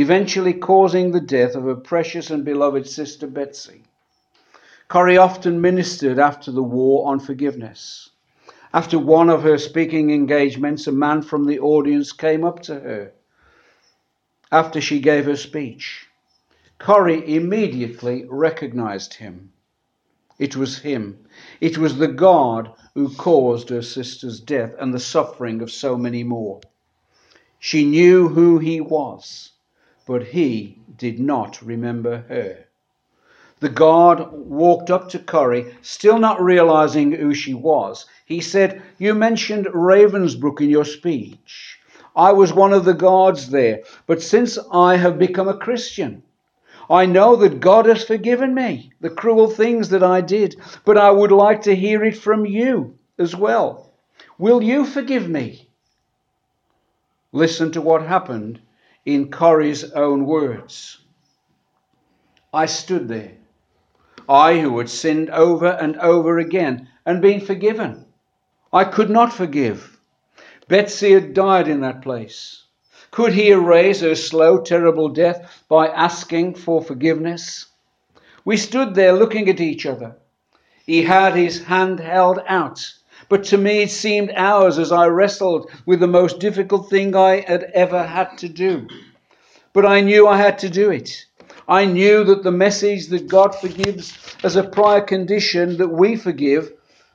eventually 0.00 0.52
causing 0.52 1.10
the 1.10 1.20
death 1.20 1.54
of 1.54 1.64
her 1.64 1.74
precious 1.74 2.30
and 2.30 2.44
beloved 2.44 2.86
sister 2.86 3.26
Betsy. 3.26 3.82
Corrie 4.88 5.18
often 5.18 5.60
ministered 5.60 6.18
after 6.18 6.52
the 6.52 6.62
war 6.62 7.08
on 7.08 7.18
forgiveness. 7.18 8.10
After 8.72 8.98
one 8.98 9.28
of 9.28 9.42
her 9.42 9.58
speaking 9.58 10.10
engagements, 10.10 10.86
a 10.86 10.92
man 10.92 11.22
from 11.22 11.46
the 11.46 11.58
audience 11.58 12.12
came 12.12 12.44
up 12.44 12.60
to 12.62 12.74
her 12.74 13.12
after 14.52 14.80
she 14.80 15.00
gave 15.00 15.24
her 15.24 15.36
speech. 15.36 16.06
Corrie 16.78 17.34
immediately 17.34 18.24
recognized 18.28 19.14
him. 19.14 19.52
It 20.38 20.54
was 20.54 20.78
him. 20.78 21.26
It 21.60 21.76
was 21.76 21.98
the 21.98 22.08
God 22.08 22.72
who 22.94 23.14
caused 23.16 23.68
her 23.70 23.82
sister's 23.82 24.38
death 24.38 24.74
and 24.78 24.94
the 24.94 25.00
suffering 25.00 25.60
of 25.60 25.72
so 25.72 25.96
many 25.96 26.22
more. 26.22 26.60
She 27.58 27.84
knew 27.84 28.28
who 28.28 28.58
he 28.58 28.80
was, 28.80 29.50
but 30.08 30.28
he 30.28 30.74
did 30.96 31.20
not 31.20 31.60
remember 31.60 32.24
her. 32.30 32.64
The 33.60 33.68
guard 33.68 34.32
walked 34.32 34.90
up 34.90 35.10
to 35.10 35.18
Corrie, 35.18 35.76
still 35.82 36.18
not 36.18 36.40
realizing 36.40 37.12
who 37.12 37.34
she 37.34 37.52
was. 37.52 38.06
He 38.24 38.40
said, 38.40 38.80
You 38.96 39.14
mentioned 39.14 39.66
Ravensbrück 39.66 40.62
in 40.62 40.70
your 40.70 40.86
speech. 40.86 41.78
I 42.16 42.32
was 42.32 42.54
one 42.54 42.72
of 42.72 42.86
the 42.86 42.94
guards 42.94 43.50
there, 43.50 43.82
but 44.06 44.22
since 44.22 44.58
I 44.72 44.96
have 44.96 45.18
become 45.18 45.46
a 45.46 45.58
Christian, 45.58 46.22
I 46.88 47.04
know 47.04 47.36
that 47.36 47.60
God 47.60 47.84
has 47.84 48.02
forgiven 48.02 48.54
me 48.54 48.90
the 49.02 49.10
cruel 49.10 49.50
things 49.50 49.90
that 49.90 50.02
I 50.02 50.22
did, 50.22 50.56
but 50.86 50.96
I 50.96 51.10
would 51.10 51.32
like 51.32 51.60
to 51.62 51.76
hear 51.76 52.02
it 52.02 52.16
from 52.16 52.46
you 52.46 52.96
as 53.18 53.36
well. 53.36 53.92
Will 54.38 54.62
you 54.62 54.86
forgive 54.86 55.28
me? 55.28 55.68
Listen 57.30 57.70
to 57.72 57.82
what 57.82 58.00
happened 58.00 58.60
in 59.14 59.30
Corrie's 59.30 59.84
own 59.92 60.26
words. 60.26 60.98
I 62.52 62.66
stood 62.66 63.08
there, 63.08 63.32
I 64.28 64.58
who 64.58 64.76
had 64.76 64.90
sinned 64.90 65.30
over 65.30 65.68
and 65.68 65.96
over 65.96 66.38
again 66.38 66.88
and 67.06 67.22
been 67.22 67.40
forgiven. 67.40 68.04
I 68.70 68.84
could 68.84 69.08
not 69.08 69.32
forgive. 69.32 69.98
Betsy 70.68 71.12
had 71.12 71.32
died 71.32 71.68
in 71.68 71.80
that 71.80 72.02
place. 72.02 72.64
Could 73.10 73.32
he 73.32 73.48
erase 73.48 74.02
her 74.02 74.14
slow, 74.14 74.60
terrible 74.60 75.08
death 75.08 75.64
by 75.70 75.88
asking 75.88 76.56
for 76.56 76.82
forgiveness? 76.82 77.64
We 78.44 78.58
stood 78.58 78.94
there 78.94 79.14
looking 79.14 79.48
at 79.48 79.58
each 79.58 79.86
other. 79.86 80.16
He 80.84 81.04
had 81.04 81.34
his 81.34 81.64
hand 81.64 81.98
held 81.98 82.40
out, 82.46 82.92
but 83.28 83.44
to 83.44 83.58
me 83.58 83.82
it 83.82 83.90
seemed 83.90 84.32
hours 84.34 84.78
as 84.78 84.90
I 84.90 85.06
wrestled 85.06 85.70
with 85.86 86.00
the 86.00 86.06
most 86.06 86.40
difficult 86.40 86.88
thing 86.88 87.14
I 87.14 87.40
had 87.40 87.64
ever 87.74 88.06
had 88.06 88.38
to 88.38 88.48
do. 88.48 88.88
But 89.72 89.84
I 89.84 90.00
knew 90.00 90.26
I 90.26 90.38
had 90.38 90.58
to 90.60 90.70
do 90.70 90.90
it. 90.90 91.26
I 91.68 91.84
knew 91.84 92.24
that 92.24 92.42
the 92.42 92.50
message 92.50 93.08
that 93.08 93.28
God 93.28 93.54
forgives 93.54 94.16
as 94.42 94.56
a 94.56 94.64
prior 94.64 95.02
condition 95.02 95.76
that 95.76 95.88
we 95.88 96.16
forgive 96.16 96.72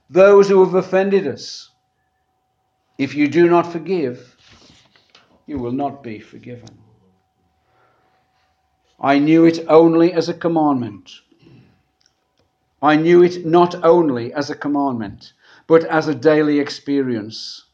those 0.09 0.47
who 0.47 0.64
have 0.64 0.76
offended 0.76 1.26
us. 1.26 1.72
If 2.99 3.16
you 3.16 3.28
do 3.28 3.49
not 3.49 3.72
forgive, 3.72 4.36
you 5.47 5.57
will 5.57 5.72
not 5.72 6.03
be 6.03 6.20
forgiven. 6.20 6.70
I 8.99 9.18
knew 9.18 9.45
it 9.45 9.66
only 9.68 10.14
as 10.14 10.30
a 10.30 10.34
commandment. 10.34 11.11
I 12.82 12.95
knew 12.95 13.24
it 13.24 13.45
not 13.45 13.84
only 13.84 14.34
as 14.34 14.49
a 14.49 14.55
commandment, 14.55 15.34
but 15.68 15.84
as 15.86 16.07
a 16.07 16.16
daily 16.16 16.59
experience. 16.59 17.66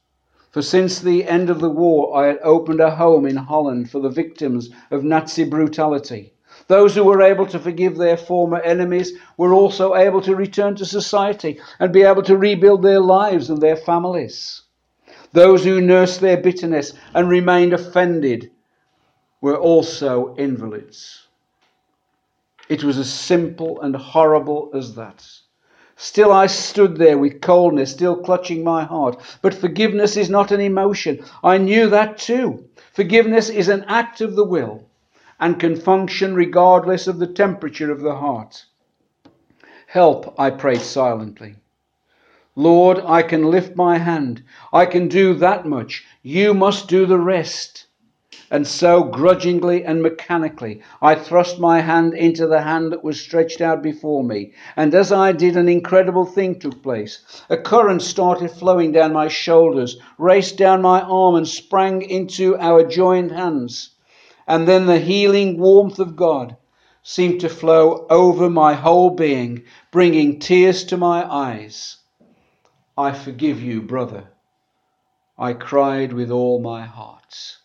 For 0.52 0.62
since 0.62 1.00
the 1.00 1.26
end 1.26 1.50
of 1.50 1.60
the 1.60 1.70
war, 1.70 2.18
I 2.18 2.28
had 2.28 2.40
opened 2.44 2.80
a 2.80 2.96
home 2.96 3.26
in 3.26 3.36
Holland 3.36 3.92
for 3.92 4.00
the 4.00 4.10
victims 4.10 4.70
of 4.90 5.04
Nazi 5.04 5.44
brutality. 5.44 6.34
Those 6.68 6.96
who 6.96 7.04
were 7.04 7.22
able 7.22 7.46
to 7.48 7.60
forgive 7.60 7.98
their 7.98 8.18
former 8.18 8.60
enemies 8.62 9.14
were 9.38 9.54
also 9.54 9.96
able 9.96 10.22
to 10.22 10.36
return 10.36 10.76
to 10.76 10.86
society 10.86 11.60
and 11.80 11.94
be 11.94 12.02
able 12.02 12.24
to 12.24 12.38
rebuild 12.38 12.82
their 12.82 13.00
lives 13.00 13.50
and 13.50 13.62
their 13.62 13.76
families. 13.76 14.64
Those 15.32 15.64
who 15.64 15.80
nursed 15.80 16.22
their 16.22 16.38
bitterness 16.38 16.94
and 17.14 17.30
remained 17.30 17.74
offended 17.74 18.52
were 19.42 19.58
also 19.58 20.36
invalids. 20.36 21.28
It 22.68 22.84
was 22.84 22.98
as 22.98 23.12
simple 23.12 23.80
and 23.82 23.96
horrible 23.96 24.72
as 24.74 24.96
that. 24.96 25.28
Still, 26.02 26.32
I 26.32 26.48
stood 26.48 26.96
there 26.96 27.18
with 27.18 27.42
coldness, 27.42 27.92
still 27.92 28.16
clutching 28.16 28.64
my 28.64 28.86
heart. 28.86 29.20
But 29.42 29.54
forgiveness 29.54 30.16
is 30.16 30.30
not 30.30 30.50
an 30.50 30.62
emotion. 30.62 31.20
I 31.44 31.58
knew 31.58 31.90
that 31.90 32.18
too. 32.18 32.64
Forgiveness 32.94 33.50
is 33.50 33.68
an 33.68 33.84
act 33.86 34.22
of 34.22 34.38
the 34.38 34.46
will 34.46 34.86
and 35.42 35.60
can 35.60 35.76
function 35.76 36.36
regardless 36.36 37.08
of 37.08 37.20
the 37.20 37.28
temperature 37.28 37.92
of 37.92 38.00
the 38.00 38.16
heart. 38.16 38.64
Help, 39.88 40.40
I 40.40 40.52
prayed 40.52 40.80
silently. 40.80 41.58
Lord, 42.56 43.00
I 43.06 43.22
can 43.22 43.52
lift 43.52 43.76
my 43.76 43.98
hand. 43.98 44.42
I 44.72 44.86
can 44.86 45.10
do 45.10 45.34
that 45.34 45.66
much. 45.66 46.06
You 46.24 46.54
must 46.54 46.88
do 46.88 47.08
the 47.08 47.20
rest. 47.20 47.88
And 48.52 48.66
so, 48.66 49.04
grudgingly 49.04 49.86
and 49.86 50.02
mechanically, 50.02 50.82
I 51.04 51.14
thrust 51.14 51.60
my 51.60 51.82
hand 51.82 52.16
into 52.16 52.48
the 52.48 52.64
hand 52.64 52.92
that 52.92 53.04
was 53.04 53.22
stretched 53.22 53.62
out 53.62 53.84
before 53.84 54.24
me. 54.24 54.54
And 54.76 54.96
as 54.96 55.12
I 55.12 55.34
did, 55.34 55.56
an 55.56 55.70
incredible 55.70 56.26
thing 56.26 56.58
took 56.58 56.82
place. 56.82 57.44
A 57.50 57.58
current 57.58 58.02
started 58.02 58.50
flowing 58.50 58.92
down 58.92 59.14
my 59.14 59.28
shoulders, 59.28 60.00
raced 60.18 60.58
down 60.58 60.82
my 60.82 61.02
arm, 61.02 61.36
and 61.36 61.48
sprang 61.48 62.02
into 62.02 62.58
our 62.58 62.84
joined 62.84 63.32
hands. 63.32 63.92
And 64.48 64.68
then 64.68 64.88
the 64.88 64.98
healing 64.98 65.60
warmth 65.60 66.00
of 66.00 66.16
God 66.16 66.58
seemed 67.04 67.42
to 67.42 67.50
flow 67.50 68.08
over 68.10 68.50
my 68.50 68.74
whole 68.74 69.12
being, 69.12 69.64
bringing 69.92 70.40
tears 70.40 70.84
to 70.86 70.98
my 70.98 71.24
eyes. 71.24 71.98
I 72.98 73.12
forgive 73.12 73.62
you, 73.62 73.84
brother. 73.84 74.30
I 75.38 75.54
cried 75.54 76.14
with 76.14 76.32
all 76.32 76.60
my 76.60 76.86
heart. 76.86 77.58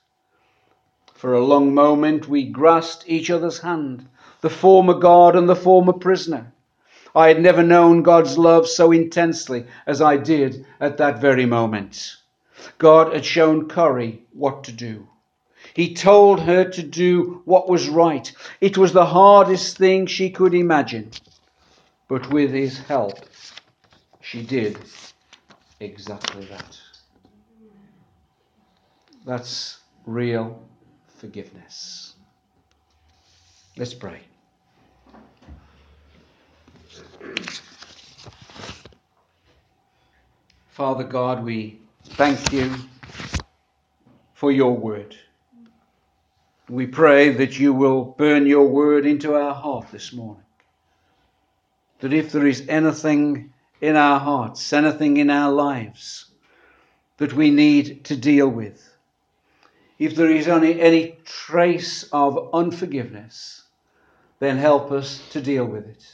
For 1.24 1.32
a 1.32 1.42
long 1.42 1.72
moment 1.72 2.28
we 2.28 2.44
grasped 2.44 3.04
each 3.06 3.30
other's 3.30 3.60
hand, 3.60 4.06
the 4.42 4.50
former 4.50 4.92
guard 4.92 5.34
and 5.34 5.48
the 5.48 5.56
former 5.56 5.94
prisoner. 5.94 6.52
I 7.14 7.28
had 7.28 7.40
never 7.40 7.62
known 7.62 8.02
God's 8.02 8.36
love 8.36 8.68
so 8.68 8.92
intensely 8.92 9.64
as 9.86 10.02
I 10.02 10.18
did 10.18 10.66
at 10.78 10.98
that 10.98 11.22
very 11.22 11.46
moment. 11.46 12.16
God 12.76 13.14
had 13.14 13.24
shown 13.24 13.70
Corrie 13.70 14.20
what 14.34 14.64
to 14.64 14.72
do. 14.72 15.08
He 15.72 15.94
told 15.94 16.40
her 16.40 16.68
to 16.68 16.82
do 16.82 17.40
what 17.46 17.70
was 17.70 17.88
right. 17.88 18.30
It 18.60 18.76
was 18.76 18.92
the 18.92 19.06
hardest 19.06 19.78
thing 19.78 20.04
she 20.04 20.28
could 20.28 20.52
imagine. 20.52 21.10
But 22.06 22.30
with 22.30 22.50
his 22.50 22.80
help, 22.80 23.18
she 24.20 24.42
did 24.42 24.78
exactly 25.80 26.44
that. 26.44 26.78
That's 29.24 29.78
real 30.04 30.60
forgiveness. 31.24 32.12
Let's 33.78 33.94
pray. 33.94 34.20
Father 40.68 41.04
God, 41.04 41.42
we 41.42 41.80
thank 42.04 42.52
you 42.52 42.74
for 44.34 44.52
your 44.52 44.76
word. 44.76 45.16
We 46.68 46.86
pray 46.86 47.30
that 47.30 47.58
you 47.58 47.72
will 47.72 48.04
burn 48.04 48.46
your 48.46 48.68
word 48.68 49.06
into 49.06 49.34
our 49.34 49.54
heart 49.54 49.86
this 49.90 50.12
morning. 50.12 50.44
That 52.00 52.12
if 52.12 52.32
there 52.32 52.46
is 52.46 52.66
anything 52.68 53.54
in 53.80 53.96
our 53.96 54.20
hearts, 54.20 54.74
anything 54.74 55.16
in 55.16 55.30
our 55.30 55.50
lives 55.50 56.26
that 57.16 57.32
we 57.32 57.50
need 57.50 58.04
to 58.04 58.14
deal 58.14 58.50
with, 58.50 58.93
if 60.04 60.14
there 60.16 60.30
is 60.30 60.48
only 60.48 60.80
any 60.80 61.18
trace 61.24 62.02
of 62.12 62.50
unforgiveness, 62.52 63.62
then 64.38 64.58
help 64.58 64.92
us 64.92 65.26
to 65.30 65.40
deal 65.40 65.64
with 65.64 65.86
it. 65.86 66.04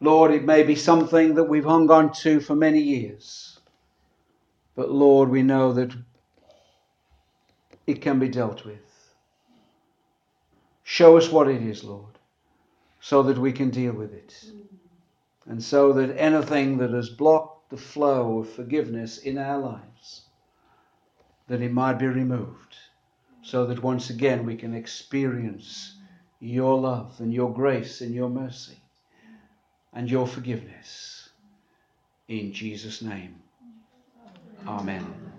Lord, 0.00 0.32
it 0.32 0.44
may 0.44 0.64
be 0.64 0.74
something 0.74 1.34
that 1.34 1.44
we've 1.44 1.64
hung 1.64 1.88
on 1.90 2.12
to 2.14 2.40
for 2.40 2.56
many 2.56 2.80
years. 2.80 3.60
But 4.74 4.90
Lord, 4.90 5.28
we 5.28 5.42
know 5.42 5.72
that 5.74 5.94
it 7.86 8.02
can 8.02 8.18
be 8.18 8.28
dealt 8.28 8.64
with. 8.64 8.80
Show 10.82 11.16
us 11.16 11.30
what 11.30 11.48
it 11.48 11.62
is, 11.62 11.84
Lord, 11.84 12.18
so 13.00 13.22
that 13.22 13.38
we 13.38 13.52
can 13.52 13.70
deal 13.70 13.92
with 13.92 14.12
it. 14.12 14.34
And 15.46 15.62
so 15.62 15.92
that 15.92 16.16
anything 16.18 16.78
that 16.78 16.90
has 16.90 17.08
blocked 17.08 17.70
the 17.70 17.76
flow 17.76 18.40
of 18.40 18.50
forgiveness 18.50 19.18
in 19.18 19.38
our 19.38 19.58
lives, 19.58 19.95
that 21.48 21.62
it 21.62 21.72
might 21.72 21.98
be 21.98 22.06
removed, 22.06 22.76
so 23.42 23.66
that 23.66 23.82
once 23.82 24.10
again 24.10 24.44
we 24.44 24.56
can 24.56 24.74
experience 24.74 25.96
your 26.40 26.78
love 26.78 27.14
and 27.20 27.32
your 27.32 27.52
grace 27.52 28.00
and 28.00 28.14
your 28.14 28.28
mercy 28.28 28.76
and 29.92 30.10
your 30.10 30.26
forgiveness. 30.26 31.30
In 32.28 32.52
Jesus' 32.52 33.02
name. 33.02 33.36
Amen. 34.66 35.35